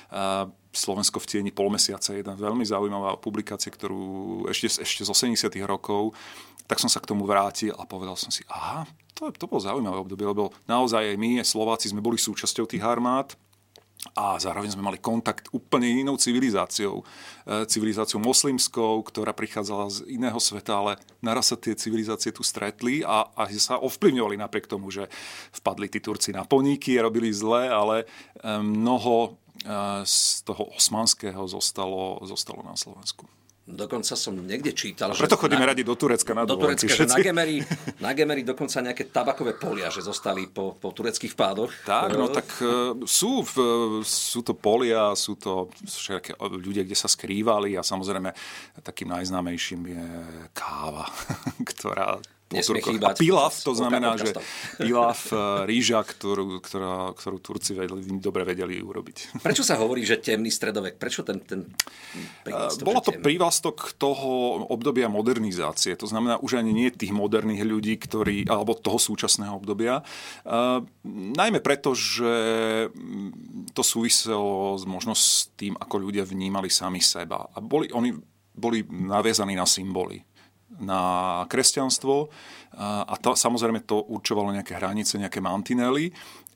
a 0.09 0.23
Slovensko 0.73 1.21
v 1.21 1.29
tieni 1.29 1.51
pol 1.53 1.69
mesiaca 1.69 2.15
je 2.15 2.25
jedna 2.25 2.33
veľmi 2.33 2.65
zaujímavá 2.65 3.19
publikácia, 3.21 3.69
ktorú 3.69 4.47
ešte, 4.49 4.81
ešte 4.81 5.05
z 5.05 5.09
80 5.37 5.53
rokov, 5.69 6.17
tak 6.65 6.81
som 6.81 6.89
sa 6.89 6.97
k 6.97 7.13
tomu 7.13 7.29
vrátil 7.29 7.75
a 7.77 7.85
povedal 7.85 8.17
som 8.17 8.33
si, 8.33 8.41
aha, 8.47 8.87
to, 9.13 9.31
to 9.31 9.45
bolo 9.47 9.61
zaujímavé 9.61 9.97
obdobie, 10.01 10.25
lebo 10.27 10.51
naozaj 10.65 11.13
aj 11.13 11.17
my, 11.17 11.31
Slováci, 11.45 11.91
sme 11.91 12.03
boli 12.03 12.17
súčasťou 12.19 12.65
tých 12.65 12.83
armád, 12.83 13.37
a 14.17 14.33
zároveň 14.41 14.73
sme 14.73 14.81
mali 14.81 14.97
kontakt 14.97 15.53
úplne 15.53 15.85
inou 15.85 16.17
civilizáciou. 16.17 17.05
E, 17.45 17.69
civilizáciou 17.69 18.17
moslimskou, 18.17 19.05
ktorá 19.05 19.29
prichádzala 19.29 19.93
z 19.93 19.97
iného 20.09 20.41
sveta, 20.41 20.73
ale 20.73 20.91
naraz 21.21 21.53
sa 21.53 21.57
tie 21.57 21.77
civilizácie 21.77 22.33
tu 22.33 22.41
stretli 22.41 23.05
a, 23.05 23.29
a 23.37 23.45
sa 23.61 23.77
ovplyvňovali 23.77 24.41
napriek 24.41 24.65
tomu, 24.65 24.89
že 24.89 25.05
vpadli 25.53 25.85
tí 25.85 26.01
Turci 26.01 26.33
na 26.33 26.49
poníky 26.49 26.97
a 26.97 27.05
robili 27.05 27.29
zle, 27.29 27.69
ale 27.69 27.95
e, 28.01 28.05
mnoho 28.57 29.37
z 30.05 30.41
toho 30.41 30.73
osmanského 30.73 31.45
zostalo, 31.45 32.17
zostalo 32.25 32.65
na 32.65 32.73
Slovensku. 32.73 33.29
Dokonca 33.71 34.13
som 34.19 34.35
niekde 34.35 34.75
čítal, 34.75 35.15
že... 35.15 35.23
Preto 35.23 35.39
chodíme 35.39 35.63
na, 35.63 35.71
radi 35.71 35.81
do 35.87 35.95
Turecka 35.95 36.35
na 36.35 36.43
do 36.43 36.59
Turecka, 36.59 36.91
že 36.91 37.07
na 37.07 37.17
Gemery, 37.17 37.63
na 38.03 38.11
Gemery 38.11 38.43
dokonca 38.43 38.83
nejaké 38.83 39.07
tabakové 39.07 39.55
polia, 39.55 39.87
že 39.87 40.03
zostali 40.03 40.51
po, 40.51 40.75
po 40.75 40.91
tureckých 40.91 41.33
pádoch. 41.33 41.71
Tak, 41.87 42.09
no 42.13 42.27
tak 42.27 42.47
uh, 42.59 42.93
sú, 43.07 43.47
sú 44.03 44.39
to 44.43 44.53
polia, 44.53 45.15
sú 45.15 45.39
to 45.39 45.71
všetké 45.87 46.35
ľudia, 46.59 46.83
kde 46.83 46.97
sa 46.99 47.07
skrývali 47.07 47.79
a 47.79 47.81
samozrejme 47.81 48.29
takým 48.83 49.09
najznámejším 49.15 49.81
je 49.87 50.05
káva, 50.51 51.07
ktorá 51.71 52.19
Nesmie 52.51 52.83
Turkoch. 52.83 52.91
chýbať 52.91 53.15
A 53.15 53.19
pilaf, 53.19 53.53
to 53.63 53.71
znamená, 53.71 54.19
že 54.19 54.35
pilaf, 54.83 55.31
e, 55.31 55.65
rýža, 55.65 56.03
ktorú, 56.03 56.59
ktorá, 56.59 57.15
ktorú 57.15 57.37
Turci 57.39 57.71
vedeli, 57.71 58.03
dobre 58.19 58.43
vedeli 58.43 58.83
urobiť. 58.83 59.39
Prečo 59.39 59.63
sa 59.63 59.79
hovorí, 59.79 60.03
že 60.03 60.19
temný 60.19 60.51
stredovek? 60.51 60.99
Prečo 60.99 61.23
ten, 61.23 61.39
ten 61.41 61.65
prívlastok, 62.43 62.83
Bolo 62.83 62.99
to 62.99 63.11
temný? 63.15 63.23
prívlastok 63.23 63.95
toho 63.95 64.29
obdobia 64.67 65.07
modernizácie, 65.07 65.95
to 65.95 66.05
znamená 66.05 66.37
už 66.39 66.59
ani 66.59 66.75
nie 66.75 66.91
tých 66.91 67.15
moderných 67.15 67.63
ľudí, 67.63 67.95
ktorí, 67.95 68.45
alebo 68.45 68.75
toho 68.75 68.99
súčasného 68.99 69.55
obdobia. 69.55 70.03
Uh, 70.43 70.83
najmä 71.11 71.63
preto, 71.63 71.95
že 71.95 72.33
mm, 72.91 73.71
to 73.71 73.81
súviselo 73.81 74.75
s- 74.75 74.83
možno 74.83 75.15
s 75.15 75.47
tým, 75.55 75.77
ako 75.79 75.95
ľudia 76.01 76.27
vnímali 76.27 76.67
sami 76.67 76.99
seba. 76.99 77.47
A 77.55 77.63
boli, 77.63 77.87
oni 77.95 78.11
boli 78.51 78.83
naviazaní 78.83 79.55
na 79.55 79.63
symboly 79.63 80.19
na 80.81 81.01
kresťanstvo. 81.47 82.29
A 82.81 83.13
to, 83.21 83.37
samozrejme 83.37 83.85
to 83.85 84.01
určovalo 84.01 84.51
nejaké 84.51 84.77
hranice, 84.77 85.21
nejaké 85.21 85.39
mantinely. 85.39 86.11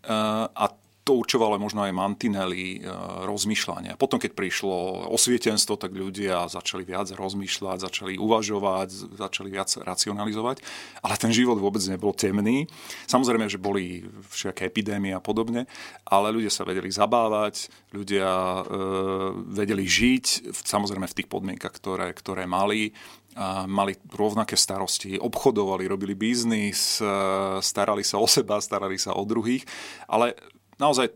A 0.05 0.65
to 1.05 1.21
určovalo 1.21 1.61
možno 1.61 1.85
aj 1.85 1.93
mantinely 1.93 2.81
e, 2.81 2.89
rozmýšľania. 3.29 3.93
Potom, 3.93 4.17
keď 4.17 4.33
prišlo 4.33 5.05
osvietenstvo, 5.13 5.77
tak 5.77 5.93
ľudia 5.93 6.49
začali 6.49 6.81
viac 6.81 7.13
rozmýšľať, 7.13 7.85
začali 7.85 8.17
uvažovať, 8.17 9.13
začali 9.13 9.53
viac 9.53 9.69
racionalizovať, 9.85 10.65
ale 11.05 11.15
ten 11.21 11.29
život 11.29 11.61
vôbec 11.61 11.85
nebol 11.85 12.09
temný. 12.09 12.65
Samozrejme, 13.05 13.45
že 13.45 13.61
boli 13.61 14.01
všaké 14.33 14.65
epidémie 14.65 15.13
a 15.13 15.21
podobne, 15.21 15.69
ale 16.09 16.33
ľudia 16.33 16.49
sa 16.49 16.65
vedeli 16.65 16.89
zabávať, 16.89 17.69
ľudia 17.93 18.25
e, 18.25 18.63
vedeli 19.53 19.85
žiť, 19.85 20.57
samozrejme 20.57 21.05
v 21.05 21.17
tých 21.21 21.29
podmienkach, 21.29 21.77
ktoré, 21.77 22.17
ktoré 22.17 22.49
mali 22.49 22.97
a 23.35 23.67
mali 23.67 23.99
rovnaké 24.15 24.55
starosti, 24.55 25.19
obchodovali, 25.19 25.91
robili 25.91 26.15
biznis, 26.15 26.97
e, 26.97 27.05
starali 27.61 28.01
sa 28.01 28.17
o 28.17 28.25
seba, 28.25 28.63
starali 28.63 28.95
sa 28.95 29.11
o 29.13 29.21
druhých, 29.27 29.67
ale 30.07 30.54
naozaj 30.81 31.13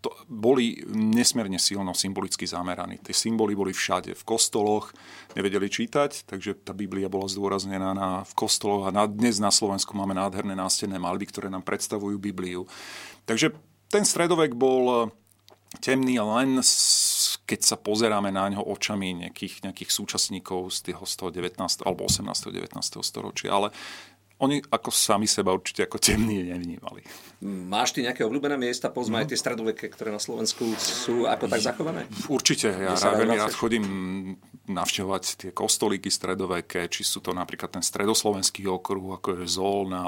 to 0.00 0.08
boli 0.24 0.80
nesmierne 0.88 1.60
silno 1.60 1.92
symbolicky 1.92 2.48
zameraní. 2.48 2.96
Tie 3.04 3.12
symboly 3.12 3.52
boli 3.52 3.76
všade, 3.76 4.16
v 4.16 4.24
kostoloch, 4.24 4.96
nevedeli 5.36 5.68
čítať, 5.68 6.24
takže 6.24 6.56
tá 6.64 6.72
Biblia 6.72 7.12
bola 7.12 7.28
zdôraznená 7.28 7.92
na, 7.92 8.24
v 8.24 8.32
kostoloch 8.32 8.88
a 8.88 8.94
na, 8.96 9.04
dnes 9.04 9.36
na 9.36 9.52
Slovensku 9.52 9.92
máme 9.92 10.16
nádherné 10.16 10.56
nástenné 10.56 10.96
malby, 10.96 11.28
ktoré 11.28 11.52
nám 11.52 11.68
predstavujú 11.68 12.16
Bibliu. 12.16 12.64
Takže 13.28 13.52
ten 13.92 14.08
stredovek 14.08 14.56
bol 14.56 15.12
temný 15.84 16.16
len 16.18 16.64
keď 17.46 17.60
sa 17.66 17.76
pozeráme 17.78 18.30
na 18.30 18.46
ňo 18.46 18.62
očami 18.62 19.26
nejakých, 19.26 19.66
nejakých 19.66 19.90
súčasníkov 19.90 20.70
z, 20.70 20.94
toho, 20.94 21.02
z 21.02 21.14
toho 21.18 21.30
19. 21.34 21.58
alebo 21.82 22.06
18. 22.06 22.30
19. 22.30 22.70
storočia, 23.02 23.50
ale 23.50 23.68
oni 24.40 24.64
ako 24.66 24.88
sami 24.88 25.24
seba 25.24 25.52
určite 25.52 25.84
ako 25.84 26.00
temní 26.00 26.48
nevnímali. 26.48 27.04
Máš 27.40 27.96
ty 27.96 28.04
nejaké 28.04 28.20
obľúbené 28.20 28.60
miesta, 28.60 28.92
povedzme 28.92 29.16
Mhm. 29.16 29.22
aj 29.24 29.28
tie 29.32 29.38
stredoveké, 29.38 29.84
ktoré 29.88 30.12
na 30.12 30.20
Slovensku 30.20 30.64
sú 30.76 31.24
ako 31.24 31.48
tak 31.48 31.60
zachované? 31.64 32.04
Určite, 32.28 32.68
ja 32.68 32.92
veľmi 32.92 33.36
rád 33.36 33.56
chodím 33.56 33.84
navštevovať 34.68 35.24
tie 35.36 35.50
kostolíky 35.50 36.12
stredoveké, 36.12 36.86
či 36.86 37.02
sú 37.02 37.18
to 37.18 37.32
napríklad 37.32 37.74
ten 37.74 37.82
stredoslovenský 37.82 38.68
okruh, 38.68 39.18
ako 39.18 39.42
je 39.42 39.46
Zolna, 39.48 40.04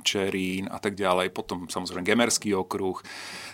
Čerín 0.00 0.70
a 0.70 0.78
tak 0.78 0.94
ďalej, 0.94 1.34
potom 1.34 1.66
samozrejme 1.68 2.06
Gemerský 2.06 2.54
okruh, 2.54 2.96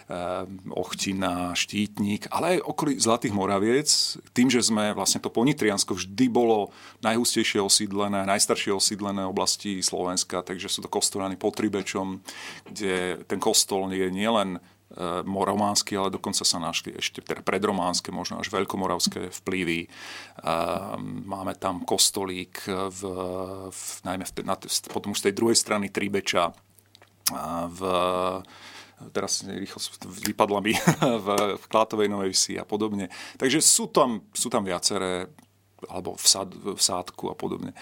eh, 0.06 0.44
Ochtina, 0.70 1.56
Štítnik, 1.56 2.30
ale 2.30 2.58
aj 2.58 2.68
okolí 2.68 2.92
Zlatých 2.94 3.34
Moraviec, 3.34 3.88
tým, 4.30 4.46
že 4.46 4.62
sme 4.62 4.94
vlastne 4.94 5.18
to 5.18 5.32
Ponitriansko 5.32 5.98
vždy 5.98 6.26
bolo 6.30 6.70
najhustejšie 7.02 7.58
osídlené, 7.58 8.22
najstaršie 8.22 8.70
osídlené 8.70 9.26
oblasti 9.26 9.82
Slovenska, 9.90 10.46
takže 10.46 10.70
sú 10.70 10.86
to 10.86 10.90
kostolany 10.92 11.34
pod 11.34 11.58
Tribečom, 11.58 12.22
kde 12.70 13.18
ten 13.26 13.42
kostol 13.42 13.90
je 13.90 14.06
nielen 14.06 14.56
e, 14.56 14.60
románsky, 15.26 15.98
ale 15.98 16.14
dokonca 16.14 16.46
sa 16.46 16.62
našli 16.62 16.94
ešte 16.94 17.18
teda 17.26 17.42
predrománske, 17.42 18.14
možno 18.14 18.38
až 18.38 18.54
veľkomoravské 18.54 19.34
vplyvy. 19.42 19.80
E, 19.84 19.88
Máme 21.26 21.58
tam 21.58 21.82
kostolík 21.82 22.62
v, 22.70 23.00
v, 23.74 23.82
najmä 24.06 24.22
v, 24.22 24.32
na, 24.46 24.54
potom 24.94 25.10
už 25.10 25.26
z 25.26 25.26
tej 25.30 25.34
druhej 25.34 25.58
strany 25.58 25.90
Tribeča 25.90 26.54
a 27.30 27.70
v 27.70 27.80
teraz 29.08 29.40
rýchlo 29.48 29.80
vypadla 30.04 30.60
mi 30.60 30.76
v, 31.24 31.28
v 31.56 31.64
Klátovej 31.72 32.12
Novej 32.12 32.36
Vsi 32.36 32.60
a 32.60 32.68
podobne. 32.68 33.08
Takže 33.40 33.64
sú 33.64 33.88
tam, 33.88 34.28
sú 34.36 34.52
tam 34.52 34.60
viaceré, 34.60 35.32
alebo 35.88 36.12
v, 36.20 36.26
sad, 36.28 36.52
v 36.52 36.76
sádku 36.76 37.32
a 37.32 37.34
podobne. 37.34 37.72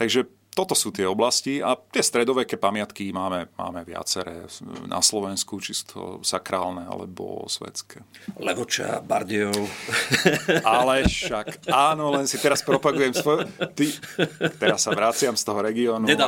Takže 0.00 0.24
toto 0.52 0.76
sú 0.76 0.92
tie 0.92 1.08
oblasti 1.08 1.64
a 1.64 1.72
tie 1.72 2.04
stredoveké 2.04 2.60
pamiatky 2.60 3.08
máme, 3.08 3.48
máme 3.56 3.88
viaceré 3.88 4.44
na 4.84 5.00
Slovensku, 5.00 5.56
či 5.64 5.72
sú 5.72 5.84
to 5.88 6.00
sakrálne 6.20 6.84
alebo 6.84 7.48
svetské. 7.48 8.04
Levoča, 8.36 9.00
Bardejov. 9.00 9.56
Ale 10.76 11.08
však 11.08 11.72
áno, 11.72 12.12
len 12.12 12.28
si 12.28 12.36
teraz 12.36 12.60
propagujem 12.60 13.16
svoj... 13.16 13.48
Ty, 13.72 13.86
teraz 14.60 14.84
sa 14.84 14.92
vraciam 14.92 15.32
z 15.32 15.42
toho 15.44 15.64
regiónu. 15.64 16.04
Eh, 16.04 16.18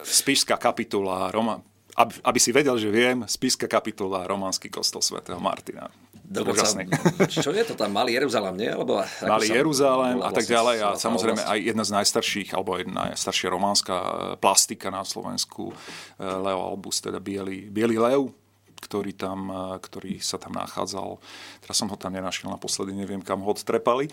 Spišská 0.00 0.56
kapitula, 0.56 1.28
Roma, 1.28 1.60
aby, 1.94 2.12
aby 2.26 2.38
si 2.42 2.50
vedel, 2.50 2.74
že 2.74 2.90
viem, 2.90 3.22
Spišská 3.22 3.70
kapitula, 3.70 4.26
Románsky 4.26 4.66
kostol 4.66 5.02
svätého 5.02 5.38
Martina. 5.38 5.90
Úžasný. 6.24 6.88
čo 7.28 7.52
je 7.52 7.64
to 7.68 7.76
tam? 7.76 7.92
Malý 7.92 8.16
Jeruzalém, 8.16 8.56
nie? 8.56 8.70
Alebo 8.72 9.04
Malý 9.22 9.46
sa 9.46 9.54
Jeruzalém 9.54 10.16
a 10.24 10.32
tak 10.32 10.48
vlastne 10.48 10.54
ďalej. 10.56 10.76
A 10.80 10.88
samozrejme 10.96 11.40
aj 11.44 11.58
jedna 11.60 11.84
z 11.84 11.90
najstarších, 12.00 12.48
alebo 12.56 12.80
jedna 12.80 13.12
najstaršia 13.12 13.48
románska 13.52 13.94
eh, 13.94 14.06
plastika 14.40 14.88
na 14.88 15.04
Slovensku, 15.04 15.70
eh, 15.70 16.24
Leo 16.24 16.60
Albus, 16.64 17.04
teda 17.04 17.20
Bielý, 17.20 17.68
Bielý 17.68 18.00
lev, 18.00 18.32
ktorý, 18.80 19.12
tam, 19.12 19.52
eh, 19.52 19.76
ktorý 19.84 20.16
sa 20.24 20.40
tam 20.40 20.56
nachádzal. 20.56 21.20
Teraz 21.60 21.76
som 21.76 21.92
ho 21.92 21.96
tam 22.00 22.16
nenašiel 22.16 22.48
naposledy, 22.48 22.96
neviem, 22.96 23.20
kam 23.20 23.44
ho 23.44 23.52
odtrepali. 23.52 24.08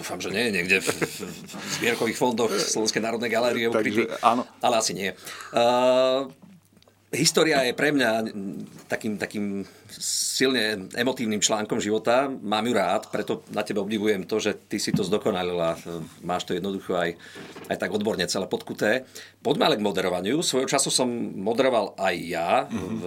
Dúfam, 0.00 0.18
že 0.24 0.32
nie 0.32 0.48
je 0.48 0.52
niekde 0.56 0.76
v, 0.80 0.88
v, 1.04 1.52
zbierkových 1.78 2.16
fondoch 2.16 2.50
Slovenskej 2.56 3.04
národnej 3.04 3.28
galérie. 3.28 3.68
Takže 3.68 4.08
áno. 4.24 4.48
Ale 4.64 4.80
asi 4.80 4.96
nie. 4.96 5.12
Uh, 5.52 6.32
História 7.08 7.64
je 7.64 7.72
pre 7.72 7.88
mňa 7.88 8.36
takým, 8.84 9.16
takým 9.16 9.64
silne 9.96 10.92
emotívnym 10.92 11.40
článkom 11.40 11.80
života. 11.80 12.28
Mám 12.28 12.68
ju 12.68 12.74
rád, 12.76 13.08
preto 13.08 13.48
na 13.48 13.64
tebe 13.64 13.80
obdivujem 13.80 14.28
to, 14.28 14.36
že 14.36 14.52
ty 14.68 14.76
si 14.76 14.92
to 14.92 15.00
zdokonalila. 15.00 15.80
Máš 16.20 16.44
to 16.44 16.52
jednoducho 16.52 17.00
aj, 17.00 17.16
aj 17.72 17.76
tak 17.80 17.96
odborne 17.96 18.28
celé 18.28 18.44
podkuté. 18.44 19.08
Poďme 19.40 19.72
ale 19.72 19.78
k 19.80 19.86
moderovaniu. 19.88 20.44
Svojho 20.44 20.68
času 20.68 20.92
som 20.92 21.08
moderoval 21.32 21.96
aj 21.96 22.14
ja 22.28 22.68
v 22.68 23.04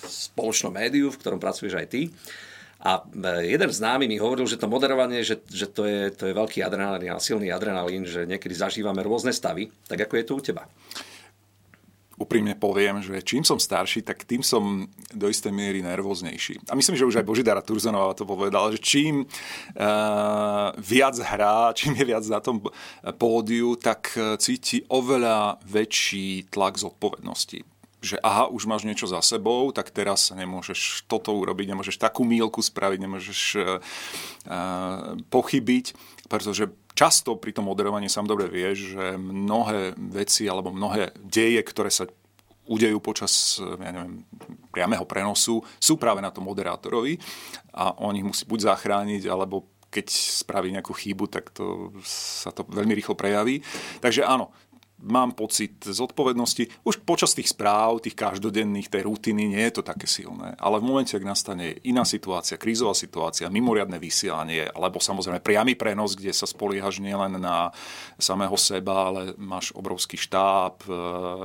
spoločnom 0.00 0.72
médiu, 0.72 1.12
v 1.12 1.20
ktorom 1.20 1.36
pracuješ 1.36 1.76
aj 1.76 1.86
ty. 1.92 2.08
A 2.82 3.04
e, 3.04 3.52
jeden 3.52 3.70
známy 3.70 4.10
mi 4.10 4.18
hovoril, 4.18 4.48
že 4.48 4.58
to 4.58 4.66
moderovanie, 4.66 5.22
že, 5.22 5.44
že 5.46 5.70
to, 5.70 5.86
je, 5.86 6.10
to 6.10 6.26
je 6.26 6.34
veľký 6.34 6.64
adrenalín 6.66 7.14
a 7.14 7.22
silný 7.22 7.52
adrenalín, 7.52 8.02
že 8.08 8.26
niekedy 8.26 8.56
zažívame 8.58 9.04
rôzne 9.06 9.30
stavy. 9.30 9.70
Tak 9.86 10.08
ako 10.08 10.14
je 10.18 10.24
to 10.26 10.32
u 10.34 10.40
teba? 10.40 10.66
Úprimne 12.22 12.54
poviem, 12.54 13.02
že 13.02 13.18
čím 13.26 13.42
som 13.42 13.58
starší, 13.58 14.06
tak 14.06 14.22
tým 14.22 14.40
som 14.40 14.86
do 15.10 15.26
istej 15.26 15.50
miery 15.50 15.82
nervóznejší. 15.82 16.70
A 16.70 16.78
myslím, 16.78 16.96
že 16.96 17.06
už 17.06 17.18
aj 17.20 17.28
Božidara 17.28 17.60
Turzonová 17.60 18.14
to 18.14 18.22
povedala, 18.22 18.70
že 18.70 18.78
čím 18.78 19.26
uh, 19.26 20.70
viac 20.78 21.16
hrá, 21.18 21.74
čím 21.78 21.98
je 21.98 22.04
viac 22.06 22.24
na 22.30 22.40
tom 22.40 22.62
pódiu, 23.18 23.74
tak 23.74 24.14
eh, 24.14 24.38
cíti 24.38 24.84
oveľa 24.88 25.58
väčší 25.66 26.48
tlak 26.52 26.78
zodpovednosti 26.78 27.72
že 28.02 28.18
aha, 28.18 28.50
už 28.50 28.66
máš 28.66 28.82
niečo 28.82 29.06
za 29.06 29.22
sebou, 29.22 29.70
tak 29.70 29.94
teraz 29.94 30.34
nemôžeš 30.34 31.06
toto 31.06 31.30
urobiť, 31.38 31.70
nemôžeš 31.70 32.02
takú 32.02 32.26
mílku 32.26 32.58
spraviť, 32.58 32.98
nemôžeš 32.98 33.40
uh, 33.54 33.78
pochybiť, 35.30 35.94
pretože 36.26 36.66
často 37.02 37.34
pri 37.34 37.50
tom 37.50 37.66
moderovaní 37.66 38.06
sám 38.06 38.30
dobre 38.30 38.46
vieš, 38.46 38.94
že 38.94 39.18
mnohé 39.18 39.98
veci 40.14 40.46
alebo 40.46 40.70
mnohé 40.70 41.10
deje, 41.18 41.58
ktoré 41.66 41.90
sa 41.90 42.06
udejú 42.70 43.02
počas 43.02 43.58
ja 43.58 43.90
neviem, 43.90 44.22
priameho 44.70 45.02
prenosu, 45.02 45.66
sú 45.82 45.98
práve 45.98 46.22
na 46.22 46.30
tom 46.30 46.46
moderátorovi 46.46 47.18
a 47.74 47.90
on 47.98 48.14
ich 48.14 48.22
musí 48.22 48.46
buď 48.46 48.70
zachrániť, 48.70 49.26
alebo 49.26 49.66
keď 49.90 50.06
spraví 50.08 50.70
nejakú 50.70 50.94
chybu, 50.94 51.26
tak 51.26 51.50
to 51.50 51.90
sa 52.06 52.54
to 52.54 52.62
veľmi 52.70 52.94
rýchlo 52.94 53.18
prejaví. 53.18 53.60
Takže 53.98 54.22
áno, 54.22 54.54
mám 55.02 55.34
pocit 55.34 55.82
zodpovednosti. 55.82 56.86
Už 56.86 57.02
počas 57.02 57.34
tých 57.34 57.50
správ, 57.50 58.00
tých 58.00 58.14
každodenných, 58.14 58.88
tej 58.88 59.02
rutiny 59.10 59.50
nie 59.50 59.62
je 59.68 59.78
to 59.78 59.82
také 59.82 60.06
silné. 60.06 60.54
Ale 60.62 60.78
v 60.78 60.86
momente, 60.86 61.18
ak 61.18 61.26
nastane 61.26 61.82
iná 61.82 62.06
situácia, 62.06 62.56
krízová 62.56 62.94
situácia, 62.94 63.50
mimoriadne 63.50 63.98
vysielanie, 63.98 64.70
alebo 64.70 65.02
samozrejme 65.02 65.42
priamy 65.42 65.74
prenos, 65.74 66.14
kde 66.14 66.30
sa 66.30 66.46
spoliehaš 66.46 67.02
nielen 67.02 67.42
na 67.42 67.74
samého 68.16 68.54
seba, 68.54 69.10
ale 69.10 69.34
máš 69.36 69.74
obrovský 69.74 70.14
štáb, 70.14 70.86
e, 70.86 70.94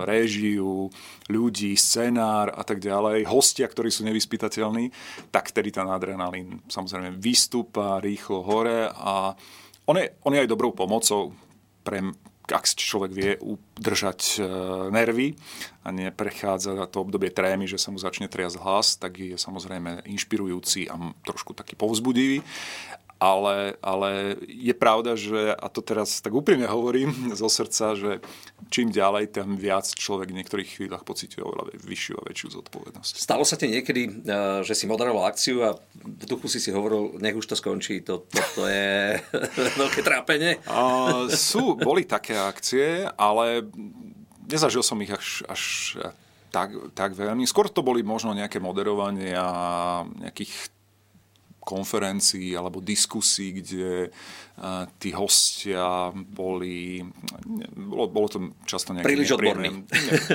réžiu, 0.05 0.93
ľudí, 1.27 1.73
scenár 1.73 2.53
a 2.53 2.61
tak 2.61 2.77
ďalej, 2.77 3.25
hostia, 3.25 3.65
ktorí 3.65 3.89
sú 3.89 4.05
nevyspytateľní, 4.05 4.93
tak 5.33 5.49
vtedy 5.49 5.73
ten 5.73 5.89
adrenalín 5.89 6.61
samozrejme 6.69 7.17
vystúpa 7.17 7.97
rýchlo 7.97 8.45
hore 8.45 8.87
a 8.93 9.33
on 9.87 9.95
je, 9.97 10.05
on 10.27 10.35
je 10.35 10.43
aj 10.43 10.51
dobrou 10.51 10.75
pomocou 10.75 11.31
pre 11.81 12.03
ak 12.47 12.63
človek 12.63 13.11
vie 13.11 13.31
udržať 13.39 14.39
nervy 14.91 15.35
a 15.83 15.91
neprechádza 15.91 16.87
to 16.87 17.03
obdobie 17.03 17.31
trémy, 17.31 17.67
že 17.67 17.75
sa 17.75 17.91
mu 17.91 17.99
začne 17.99 18.31
triasť 18.31 18.57
hlas, 18.63 18.87
tak 18.95 19.19
je 19.19 19.35
samozrejme 19.35 20.07
inšpirujúci 20.07 20.87
a 20.87 20.95
trošku 21.27 21.51
taký 21.51 21.75
povzbudivý 21.75 22.39
ale, 23.17 23.73
ale 23.81 24.37
je 24.45 24.73
pravda, 24.77 25.17
že, 25.17 25.53
a 25.53 25.67
to 25.73 25.81
teraz 25.81 26.21
tak 26.21 26.33
úprimne 26.33 26.69
hovorím 26.69 27.09
zo 27.41 27.49
srdca, 27.49 27.97
že 27.97 28.11
čím 28.69 28.93
ďalej, 28.93 29.33
tým 29.33 29.57
viac 29.57 29.89
človek 29.89 30.29
v 30.29 30.37
niektorých 30.41 30.69
chvíľach 30.77 31.03
pociťuje 31.03 31.41
oveľa 31.41 31.63
vyššiu 31.81 32.13
a 32.17 32.23
väčšiu 32.29 32.47
zodpovednosť. 32.61 33.13
Stalo 33.17 33.43
sa 33.45 33.57
ti 33.57 33.69
niekedy, 33.69 34.01
eh, 34.05 34.61
že 34.61 34.73
si 34.77 34.85
moderoval 34.85 35.29
akciu 35.29 35.65
a 35.65 35.75
v 35.97 36.25
duchu 36.29 36.45
si 36.49 36.61
si 36.61 36.69
hovoril, 36.69 37.17
nech 37.17 37.35
už 37.35 37.49
to 37.49 37.55
skončí, 37.57 38.05
to, 38.05 38.25
to, 38.29 38.41
to 38.53 38.63
je 38.69 39.17
veľké 39.81 40.01
trápenie? 40.05 40.61
Uh, 40.69 41.25
sú, 41.33 41.73
boli 41.73 42.05
také 42.05 42.37
akcie, 42.37 43.09
ale 43.17 43.65
nezažil 44.45 44.85
som 44.85 45.01
ich 45.01 45.11
až, 45.11 45.41
až 45.49 45.61
tak, 46.53 46.71
tak 46.95 47.11
veľmi. 47.13 47.43
Skôr 47.43 47.67
to 47.67 47.83
boli 47.83 48.01
možno 48.01 48.31
nejaké 48.31 48.57
moderovanie 48.63 49.35
a 49.35 49.49
nejakých 50.07 50.76
konferencií 51.67 52.55
alebo 52.55 52.79
diskusí, 52.79 53.59
kde 53.59 54.07
tí 54.97 55.13
hostia 55.13 56.09
boli, 56.15 56.97
bolo, 57.77 58.09
bolo 58.09 58.27
to 58.31 58.37
často 58.65 58.89
nejaké 58.89 59.05
príliš 59.05 59.37
odborní. 59.37 59.85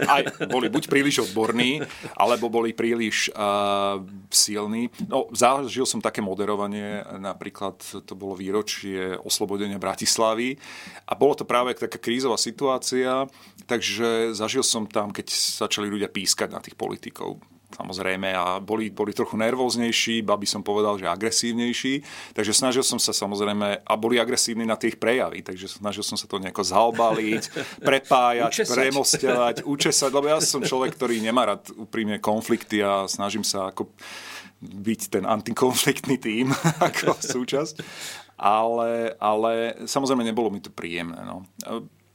Aj 0.07 0.23
boli 0.47 0.71
buď 0.71 0.83
príliš 0.87 1.27
odborní, 1.27 1.83
alebo 2.15 2.47
boli 2.47 2.71
príliš 2.71 3.35
uh, 3.35 3.99
silní. 4.31 4.95
No, 5.11 5.27
zažil 5.35 5.83
som 5.91 5.99
také 5.99 6.23
moderovanie, 6.23 7.03
napríklad 7.19 7.83
to 7.83 8.15
bolo 8.15 8.39
výročie 8.39 9.19
oslobodenia 9.19 9.83
Bratislavy 9.83 10.55
a 11.11 11.19
bolo 11.19 11.35
to 11.35 11.43
práve 11.43 11.75
taká 11.75 11.99
krízová 11.99 12.39
situácia, 12.39 13.27
takže 13.67 14.39
zažil 14.39 14.63
som 14.63 14.87
tam, 14.87 15.11
keď 15.11 15.35
začali 15.35 15.91
ľudia 15.91 16.07
pískať 16.07 16.55
na 16.55 16.63
tých 16.63 16.79
politikov 16.79 17.43
samozrejme 17.73 18.31
a 18.37 18.61
boli, 18.61 18.93
boli 18.93 19.17
trochu 19.17 19.35
nervóznejší, 19.41 20.23
ba 20.23 20.37
by 20.37 20.47
som 20.47 20.61
povedal, 20.61 21.01
že 21.01 21.09
agresívnejší, 21.09 22.05
takže 22.37 22.53
snažil 22.53 22.85
som 22.85 23.01
sa 23.01 23.17
samozrejme, 23.17 23.83
a 23.83 23.93
boli 23.97 24.21
agresívni 24.21 24.69
na 24.69 24.77
tých 24.77 25.01
prejavy, 25.01 25.43
takže 25.43 25.81
snažil 25.81 26.05
som 26.05 26.21
sa 26.21 26.29
to 26.29 26.39
nejako 26.39 26.63
zaobaliť, 26.63 27.43
prepájať, 27.89 28.53
učesať. 28.53 28.77
premostovať, 28.77 29.57
učesať, 29.65 30.11
lebo 30.13 30.27
ja 30.29 30.39
som 30.39 30.61
človek, 30.63 30.95
ktorý 30.95 31.19
nemá 31.25 31.49
rád 31.49 31.73
úprimne 31.75 32.21
konflikty 32.21 32.85
a 32.85 33.09
snažím 33.09 33.43
sa 33.43 33.73
ako 33.73 33.91
byť 34.63 35.01
ten 35.11 35.25
antikonfliktný 35.27 36.17
tým 36.23 36.55
ako 36.89 37.19
súčasť. 37.19 37.83
Ale, 38.43 39.15
ale 39.23 39.87
samozrejme 39.87 40.27
nebolo 40.27 40.51
mi 40.51 40.59
to 40.59 40.71
príjemné. 40.75 41.23
No 41.23 41.47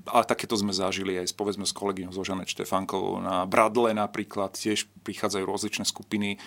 a 0.10 0.24
takéto 0.24 0.56
sme 0.56 0.72
zažili 0.72 1.20
aj 1.20 1.36
povedzme 1.36 1.68
s 1.68 1.76
kolegyňou 1.76 2.16
Zožanet 2.16 2.50
Štefánkovou 2.50 3.20
na 3.20 3.44
Bradle 3.44 3.92
napríklad, 3.92 4.56
tiež 4.56 4.88
prichádzajú 5.04 5.44
rozličné 5.44 5.86
skupiny, 5.86 6.40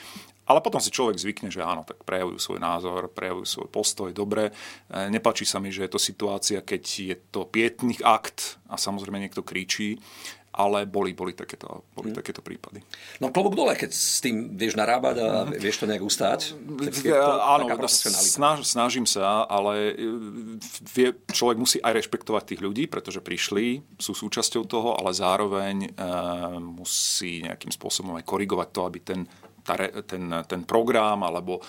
ale 0.50 0.58
potom 0.58 0.82
si 0.82 0.90
človek 0.90 1.14
zvykne, 1.14 1.46
že 1.46 1.62
áno, 1.62 1.86
tak 1.86 2.02
prejavujú 2.02 2.42
svoj 2.42 2.58
názor, 2.58 3.06
prejavujú 3.06 3.46
svoj 3.46 3.68
postoj, 3.70 4.10
dobre. 4.10 4.50
E, 4.50 5.06
nepačí 5.06 5.46
sa 5.46 5.62
mi, 5.62 5.70
že 5.70 5.86
je 5.86 5.94
to 5.94 6.00
situácia, 6.02 6.58
keď 6.58 6.82
je 6.82 7.16
to 7.30 7.46
pietný 7.46 7.94
akt 8.02 8.58
a 8.66 8.74
samozrejme 8.74 9.22
niekto 9.22 9.46
kričí, 9.46 10.02
ale 10.50 10.82
boli, 10.82 11.14
boli, 11.14 11.30
takéto, 11.30 11.86
boli 11.94 12.10
hmm. 12.10 12.18
takéto 12.18 12.42
prípady. 12.42 12.82
No 13.22 13.30
klobúk 13.30 13.54
dole, 13.54 13.78
keď 13.78 13.94
s 13.94 14.18
tým 14.18 14.58
vieš 14.58 14.74
narábať 14.74 15.16
a 15.22 15.28
vieš 15.46 15.82
to 15.82 15.86
nejak 15.86 16.02
ustáť. 16.02 16.58
Áno, 17.22 17.70
snaž, 17.86 18.66
snažím 18.66 19.06
sa, 19.06 19.46
ale 19.46 19.94
e, 19.94 20.10
vie, 20.90 21.14
človek 21.30 21.56
musí 21.56 21.78
aj 21.78 22.02
rešpektovať 22.02 22.42
tých 22.50 22.60
ľudí, 22.66 22.84
pretože 22.90 23.22
prišli, 23.22 23.82
sú 23.94 24.10
súčasťou 24.10 24.66
toho, 24.66 24.98
ale 24.98 25.14
zároveň 25.14 25.76
e, 25.86 25.88
musí 26.58 27.46
nejakým 27.46 27.70
spôsobom 27.70 28.18
aj 28.18 28.26
korigovať 28.26 28.68
to, 28.74 28.80
aby 28.82 28.98
ten 28.98 29.20
tá, 29.64 29.76
ten, 30.04 30.24
ten 30.46 30.60
program 30.64 31.22
alebo 31.24 31.60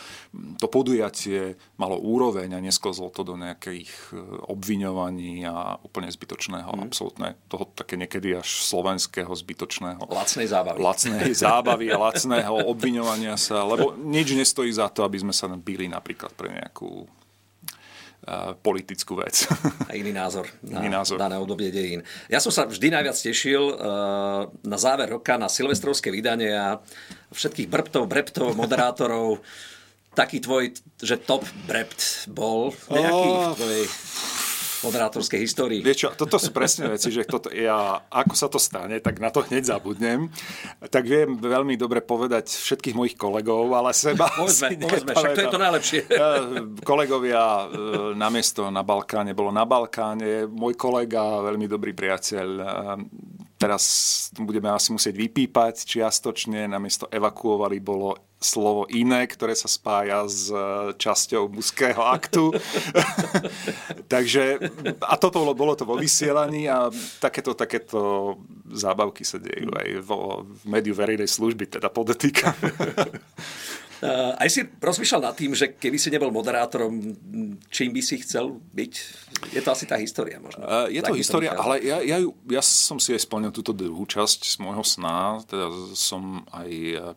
to 0.58 0.68
podujatie 0.68 1.56
malo 1.78 2.00
úroveň 2.00 2.58
a 2.58 2.64
nesklzlo 2.64 3.12
to 3.14 3.22
do 3.24 3.36
nejakých 3.40 3.92
e, 4.12 4.20
obviňovaní 4.50 5.46
a 5.48 5.80
úplne 5.82 6.10
zbytočného, 6.12 6.72
mm. 6.72 6.82
absolútne 6.88 7.40
toho 7.48 7.70
také 7.72 7.96
niekedy 7.96 8.36
až 8.36 8.66
slovenského 8.68 9.32
zbytočného. 9.32 10.02
Lacnej 10.10 10.48
zábavy. 10.50 10.78
Lacnej 10.82 11.32
zábavy 11.32 11.86
a 11.94 11.98
lacného 11.98 12.68
obviňovania 12.68 13.36
sa, 13.38 13.64
lebo 13.64 13.96
nič 13.96 14.34
nestojí 14.36 14.72
za 14.72 14.90
to, 14.92 15.06
aby 15.08 15.22
sme 15.22 15.34
sa 15.36 15.48
byli 15.52 15.88
napríklad 15.92 16.34
pre 16.34 16.52
nejakú 16.52 17.06
politickú 18.62 19.18
vec. 19.18 19.50
A 19.90 19.98
iný 19.98 20.14
názor 20.14 20.46
na 20.62 20.78
iný 20.78 20.94
názor. 20.94 21.18
dané 21.18 21.42
obdobie 21.42 21.74
dejín. 21.74 22.06
Ja 22.30 22.38
som 22.38 22.54
sa 22.54 22.70
vždy 22.70 22.94
najviac 22.94 23.18
tešil 23.18 23.74
na 24.62 24.78
záver 24.78 25.10
roka 25.10 25.42
na 25.42 25.50
silvestrovské 25.50 26.14
vydanie 26.14 26.54
a 26.54 26.78
všetkých 27.34 27.66
brbtov, 27.66 28.06
breptov, 28.06 28.54
moderátorov. 28.62 29.42
Taký 30.12 30.44
tvoj, 30.44 30.76
že 31.00 31.16
top 31.18 31.48
brept 31.66 32.28
bol 32.28 32.76
nejaký 32.92 33.30
oh. 33.32 33.40
v 33.42 33.56
tvojej 33.56 33.86
moderátorskej 34.82 35.40
histórii. 35.42 35.80
Vieš 35.82 35.98
čo, 35.98 36.10
toto 36.14 36.42
sú 36.42 36.50
presne 36.54 36.90
veci, 36.90 37.14
že 37.14 37.26
toto, 37.26 37.54
ja, 37.54 38.02
ako 38.10 38.34
sa 38.34 38.48
to 38.50 38.58
stane, 38.58 38.98
tak 39.00 39.22
na 39.22 39.30
to 39.30 39.46
hneď 39.46 39.78
zabudnem. 39.78 40.30
Tak 40.82 41.04
viem 41.06 41.38
veľmi 41.38 41.78
dobre 41.78 42.02
povedať 42.02 42.50
všetkých 42.50 42.98
mojich 42.98 43.16
kolegov, 43.18 43.70
ale 43.74 43.94
seba 43.94 44.30
povedzme, 44.40 44.78
povedzme, 44.82 45.12
však 45.14 45.34
to 45.38 45.42
je 45.42 45.54
to 45.54 45.62
najlepšie. 45.62 46.00
Kolegovia 46.92 47.42
e, 47.42 47.66
namiesto 48.18 48.68
na 48.74 48.82
Balkáne 48.82 49.38
bolo 49.38 49.54
na 49.54 49.64
Balkáne. 49.64 50.50
Môj 50.50 50.74
kolega, 50.76 51.46
veľmi 51.46 51.70
dobrý 51.70 51.94
priateľ, 51.94 52.48
teraz 53.62 53.86
budeme 54.34 54.74
asi 54.74 54.90
musieť 54.90 55.14
vypípať 55.14 55.86
čiastočne, 55.86 56.66
namiesto 56.66 57.06
evakuovali 57.14 57.78
bolo 57.78 58.18
slovo 58.42 58.90
iné, 58.90 59.30
ktoré 59.30 59.54
sa 59.54 59.70
spája 59.70 60.26
s 60.26 60.50
e, 60.50 60.58
časťou 60.98 61.46
mužského 61.54 62.02
aktu. 62.02 62.58
Takže, 64.14 64.58
a 64.98 65.14
toto 65.22 65.46
bolo, 65.54 65.78
to 65.78 65.86
vo 65.86 65.94
vysielaní 65.94 66.66
a 66.66 66.90
takéto, 67.22 67.54
takéto 67.54 68.34
zábavky 68.66 69.22
sa 69.22 69.38
dejú 69.38 69.70
aj 69.78 69.90
vo, 70.02 70.42
v 70.42 70.64
médiu 70.66 70.98
verejnej 70.98 71.30
služby, 71.30 71.70
teda 71.70 71.94
podotýkam. 71.94 72.58
Aj 74.10 74.50
si 74.50 74.66
rozmýšľal 74.66 75.22
nad 75.30 75.36
tým, 75.38 75.54
že 75.54 75.78
keby 75.78 75.98
si 76.02 76.10
nebol 76.10 76.34
moderátorom, 76.34 76.98
čím 77.70 77.94
by 77.94 78.02
si 78.02 78.18
chcel 78.26 78.58
byť? 78.74 78.94
Je 79.54 79.62
to 79.62 79.70
asi 79.70 79.86
tá 79.86 79.98
história 80.02 80.42
možno. 80.42 80.66
Uh, 80.66 80.90
je 80.90 81.02
to 81.06 81.14
história, 81.14 81.54
ale 81.54 81.82
ja, 81.86 82.02
ja, 82.02 82.18
ja 82.26 82.62
som 82.66 82.98
si 82.98 83.14
aj 83.14 83.26
splnil 83.30 83.54
túto 83.54 83.74
druhú 83.74 84.06
časť 84.10 84.46
z 84.46 84.56
môjho 84.58 84.82
sna. 84.82 85.42
Teda 85.46 85.70
som 85.94 86.42
aj 86.50 86.70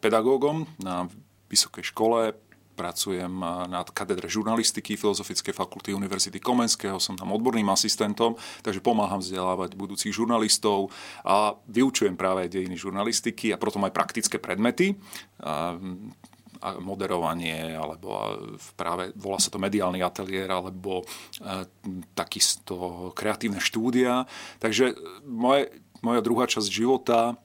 pedagógom 0.05 0.69
na 0.77 1.09
vysokej 1.49 1.89
škole, 1.89 2.37
pracujem 2.75 3.31
na 3.71 3.87
katedre 3.87 4.27
žurnalistiky 4.27 4.99
Filozofickej 4.99 5.55
fakulty 5.55 5.95
Univerzity 5.95 6.43
Komenského, 6.43 6.99
som 6.99 7.15
tam 7.15 7.31
odborným 7.31 7.71
asistentom, 7.71 8.35
takže 8.67 8.83
pomáham 8.83 9.23
vzdelávať 9.23 9.79
budúcich 9.79 10.11
žurnalistov 10.11 10.91
a 11.23 11.55
vyučujem 11.71 12.19
práve 12.19 12.51
dejiny 12.51 12.75
žurnalistiky 12.75 13.55
a 13.55 13.61
potom 13.63 13.87
aj 13.87 13.95
praktické 13.95 14.43
predmety 14.43 14.99
moderovanie, 16.81 17.77
alebo 17.77 18.17
práve 18.75 19.13
volá 19.17 19.37
sa 19.37 19.53
to 19.53 19.61
mediálny 19.61 20.01
ateliér, 20.01 20.49
alebo 20.49 21.03
e, 21.03 21.05
takisto 22.17 23.11
kreatívne 23.13 23.61
štúdia. 23.61 24.25
Takže 24.59 24.97
moje, 25.29 25.69
moja 26.01 26.21
druhá 26.25 26.49
časť 26.49 26.69
života 26.69 27.37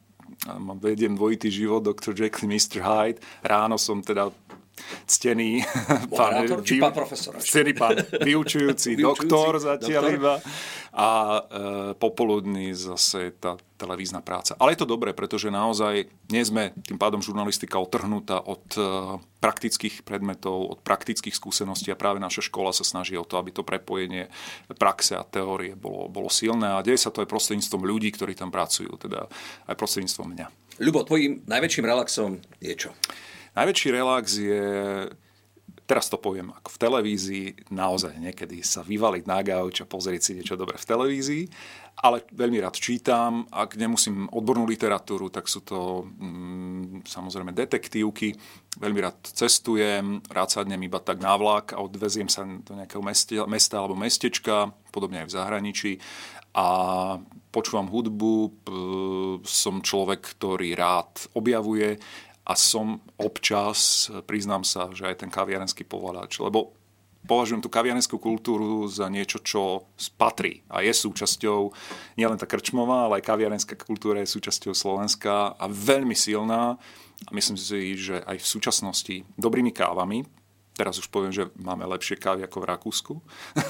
vediem 0.79 1.17
dvojitý 1.17 1.49
život, 1.51 1.83
Dr. 1.83 2.15
Jekyll, 2.15 2.47
Mr. 2.47 2.79
Hyde. 2.79 3.19
Ráno 3.43 3.75
som 3.75 3.99
teda 3.99 4.31
ctený 5.05 5.63
pán, 6.17 6.45
či 6.63 6.79
pán 6.79 6.95
profesor? 6.95 7.37
Ctený 7.39 7.73
pán 7.75 7.97
vyučujúci, 8.23 8.95
vyučujúci 8.99 9.03
doktor 9.03 9.59
zatiaľ 9.59 10.03
doktor. 10.05 10.19
iba 10.19 10.33
a 10.89 11.09
e, 11.37 11.41
popoludní 11.93 12.73
zase 12.73 13.31
tá 13.37 13.61
televízna 13.77 14.19
práca. 14.19 14.57
Ale 14.57 14.73
je 14.73 14.81
to 14.83 14.89
dobré, 14.89 15.13
pretože 15.13 15.53
naozaj 15.53 16.09
nie 16.33 16.43
sme 16.43 16.73
tým 16.83 16.97
pádom 16.97 17.21
žurnalistika 17.21 17.77
otrhnutá 17.77 18.41
od 18.41 18.65
e, 18.75 18.81
praktických 19.39 20.03
predmetov, 20.03 20.75
od 20.75 20.79
praktických 20.81 21.31
skúseností 21.31 21.93
a 21.93 21.99
práve 21.99 22.19
naša 22.19 22.43
škola 22.43 22.73
sa 22.73 22.83
snaží 22.83 23.15
o 23.15 23.23
to, 23.23 23.37
aby 23.37 23.53
to 23.53 23.63
prepojenie 23.63 24.27
praxe 24.75 25.15
a 25.15 25.23
teórie 25.23 25.77
bolo, 25.77 26.09
bolo 26.09 26.27
silné 26.27 26.73
a 26.73 26.83
deje 26.83 26.99
sa 26.99 27.13
to 27.13 27.21
aj 27.23 27.29
prostredníctvom 27.29 27.85
ľudí, 27.85 28.09
ktorí 28.11 28.33
tam 28.33 28.51
pracujú, 28.51 28.89
teda 28.99 29.29
aj 29.69 29.75
prostredníctvom 29.77 30.27
mňa. 30.35 30.47
Ľubo, 30.83 31.07
tvojim 31.07 31.43
najväčším 31.47 31.85
relaxom 31.85 32.39
je 32.59 32.73
čo? 32.75 32.91
Najväčší 33.59 33.87
relax 33.91 34.25
je 34.39 34.63
teraz 35.89 36.05
to 36.05 36.21
poviem 36.21 36.53
ako 36.53 36.69
v 36.69 36.81
televízii, 36.85 37.45
naozaj 37.73 38.13
niekedy 38.21 38.61
sa 38.61 38.85
vyvaliť 38.85 39.25
na 39.25 39.41
gauč 39.41 39.81
a 39.81 39.89
pozrieť 39.89 40.21
si 40.21 40.31
niečo 40.37 40.53
dobré 40.53 40.77
v 40.77 40.85
televízii, 40.85 41.43
ale 42.05 42.21
veľmi 42.29 42.61
rád 42.61 42.77
čítam. 42.77 43.49
Ak 43.49 43.73
nemusím 43.73 44.29
odbornú 44.29 44.69
literatúru, 44.69 45.33
tak 45.33 45.49
sú 45.49 45.65
to 45.65 46.05
mm, 46.05 47.09
samozrejme 47.09 47.57
detektívky, 47.57 48.37
veľmi 48.77 49.01
rád 49.01 49.17
cestujem, 49.33 50.21
rád 50.29 50.61
sadnem 50.61 50.85
iba 50.85 51.01
tak 51.01 51.17
na 51.17 51.33
vlak 51.33 51.73
a 51.73 51.81
odveziem 51.81 52.29
sa 52.29 52.45
do 52.45 52.77
nejakého 52.77 53.01
meste, 53.01 53.41
mesta 53.49 53.81
alebo 53.81 53.97
mestečka, 53.97 54.69
podobne 54.93 55.25
aj 55.25 55.27
v 55.27 55.35
zahraničí 55.35 55.91
a 56.53 56.67
počúvam 57.49 57.89
hudbu, 57.89 58.35
som 59.45 59.81
človek, 59.81 60.37
ktorý 60.37 60.77
rád 60.77 61.29
objavuje 61.33 61.97
a 62.49 62.57
som 62.57 62.97
občas, 63.21 64.09
priznám 64.25 64.65
sa, 64.65 64.89
že 64.89 65.05
aj 65.05 65.21
ten 65.21 65.29
kaviarenský 65.29 65.85
povolač, 65.85 66.41
lebo 66.41 66.73
považujem 67.29 67.61
tú 67.61 67.69
kaviarenskú 67.69 68.17
kultúru 68.17 68.89
za 68.89 69.05
niečo, 69.05 69.37
čo 69.45 69.85
patrí 70.17 70.65
a 70.65 70.81
je 70.81 70.89
súčasťou, 70.89 71.69
nielen 72.17 72.41
tá 72.41 72.49
krčmová, 72.49 73.05
ale 73.05 73.21
aj 73.21 73.29
kaviarenská 73.29 73.77
kultúra 73.77 74.25
je 74.25 74.33
súčasťou 74.33 74.73
Slovenska 74.73 75.53
a 75.53 75.65
veľmi 75.69 76.17
silná. 76.17 76.81
A 77.27 77.29
myslím 77.35 77.59
si, 77.59 77.99
že 77.99 78.23
aj 78.23 78.39
v 78.41 78.47
súčasnosti 78.47 79.15
dobrými 79.35 79.75
kávami, 79.75 80.23
teraz 80.79 80.95
už 80.95 81.11
poviem, 81.11 81.35
že 81.35 81.51
máme 81.59 81.83
lepšie 81.83 82.15
kávy 82.15 82.47
ako 82.47 82.63
v 82.63 82.69
Rakúsku, 82.71 83.13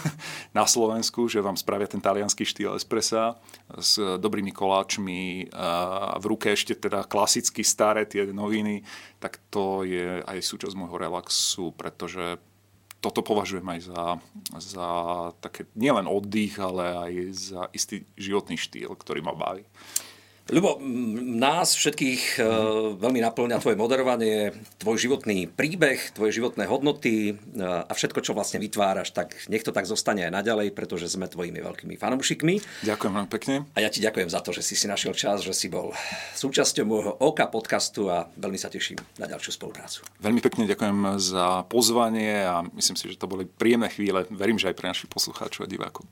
na 0.57 0.69
Slovensku, 0.69 1.25
že 1.25 1.41
vám 1.41 1.57
spravia 1.57 1.89
ten 1.89 1.97
talianský 1.97 2.45
štýl 2.45 2.77
espressa 2.77 3.41
s 3.73 3.97
dobrými 3.97 4.53
koláčmi 4.53 5.49
a 5.49 6.13
v 6.21 6.25
ruke 6.29 6.53
ešte 6.53 6.77
teda 6.77 7.09
klasicky 7.09 7.65
staré 7.65 8.05
tie 8.05 8.29
noviny, 8.29 8.85
tak 9.17 9.41
to 9.49 9.81
je 9.81 10.21
aj 10.21 10.37
súčasť 10.37 10.77
môjho 10.77 11.01
relaxu, 11.01 11.73
pretože 11.73 12.37
toto 12.99 13.23
považujem 13.23 13.63
aj 13.63 13.79
za, 13.89 14.03
za 14.59 14.89
také 15.39 15.65
nielen 15.73 16.05
oddych, 16.05 16.59
ale 16.59 16.83
aj 16.93 17.13
za 17.31 17.61
istý 17.71 18.03
životný 18.19 18.59
štýl, 18.59 18.91
ktorý 18.91 19.23
ma 19.23 19.31
baví. 19.31 19.63
Ľubo, 20.49 20.81
nás 21.37 21.77
všetkých 21.77 22.41
mm. 22.41 22.97
veľmi 22.97 23.21
naplňa 23.21 23.61
tvoje 23.61 23.77
moderovanie, 23.77 24.51
tvoj 24.81 24.97
životný 24.97 25.45
príbeh, 25.45 26.11
tvoje 26.17 26.41
životné 26.41 26.65
hodnoty 26.65 27.31
e, 27.31 27.33
a 27.61 27.91
všetko, 27.93 28.25
čo 28.25 28.33
vlastne 28.33 28.57
vytváraš, 28.57 29.13
tak 29.13 29.37
nech 29.45 29.61
to 29.61 29.69
tak 29.69 29.85
zostane 29.85 30.25
aj 30.25 30.33
naďalej, 30.41 30.73
pretože 30.73 31.13
sme 31.13 31.29
tvojimi 31.29 31.61
veľkými 31.61 31.95
fanúšikmi. 32.01 32.81
Ďakujem 32.81 33.13
veľmi 33.13 33.31
pekne. 33.31 33.55
A 33.77 33.85
ja 33.85 33.93
ti 33.93 34.01
ďakujem 34.01 34.29
za 34.33 34.41
to, 34.41 34.49
že 34.49 34.65
si 34.65 34.73
si 34.73 34.89
našiel 34.89 35.13
čas, 35.13 35.45
že 35.45 35.53
si 35.53 35.69
bol 35.69 35.93
súčasťou 36.33 36.85
môjho 36.85 37.11
OK 37.21 37.45
podcastu 37.53 38.09
a 38.09 38.25
veľmi 38.33 38.57
sa 38.57 38.73
teším 38.73 38.97
na 39.21 39.29
ďalšiu 39.29 39.53
spoluprácu. 39.53 40.01
Veľmi 40.17 40.41
pekne 40.41 40.65
ďakujem 40.65 41.21
za 41.21 41.61
pozvanie 41.69 42.41
a 42.41 42.65
myslím 42.73 42.97
si, 42.97 43.05
že 43.05 43.21
to 43.21 43.29
boli 43.29 43.45
príjemné 43.45 43.93
chvíle. 43.93 44.25
Verím, 44.33 44.57
že 44.57 44.73
aj 44.73 44.77
pre 44.77 44.89
našich 44.89 45.13
poslucháčov 45.13 45.65
a 45.65 45.71
divákov. 45.71 46.09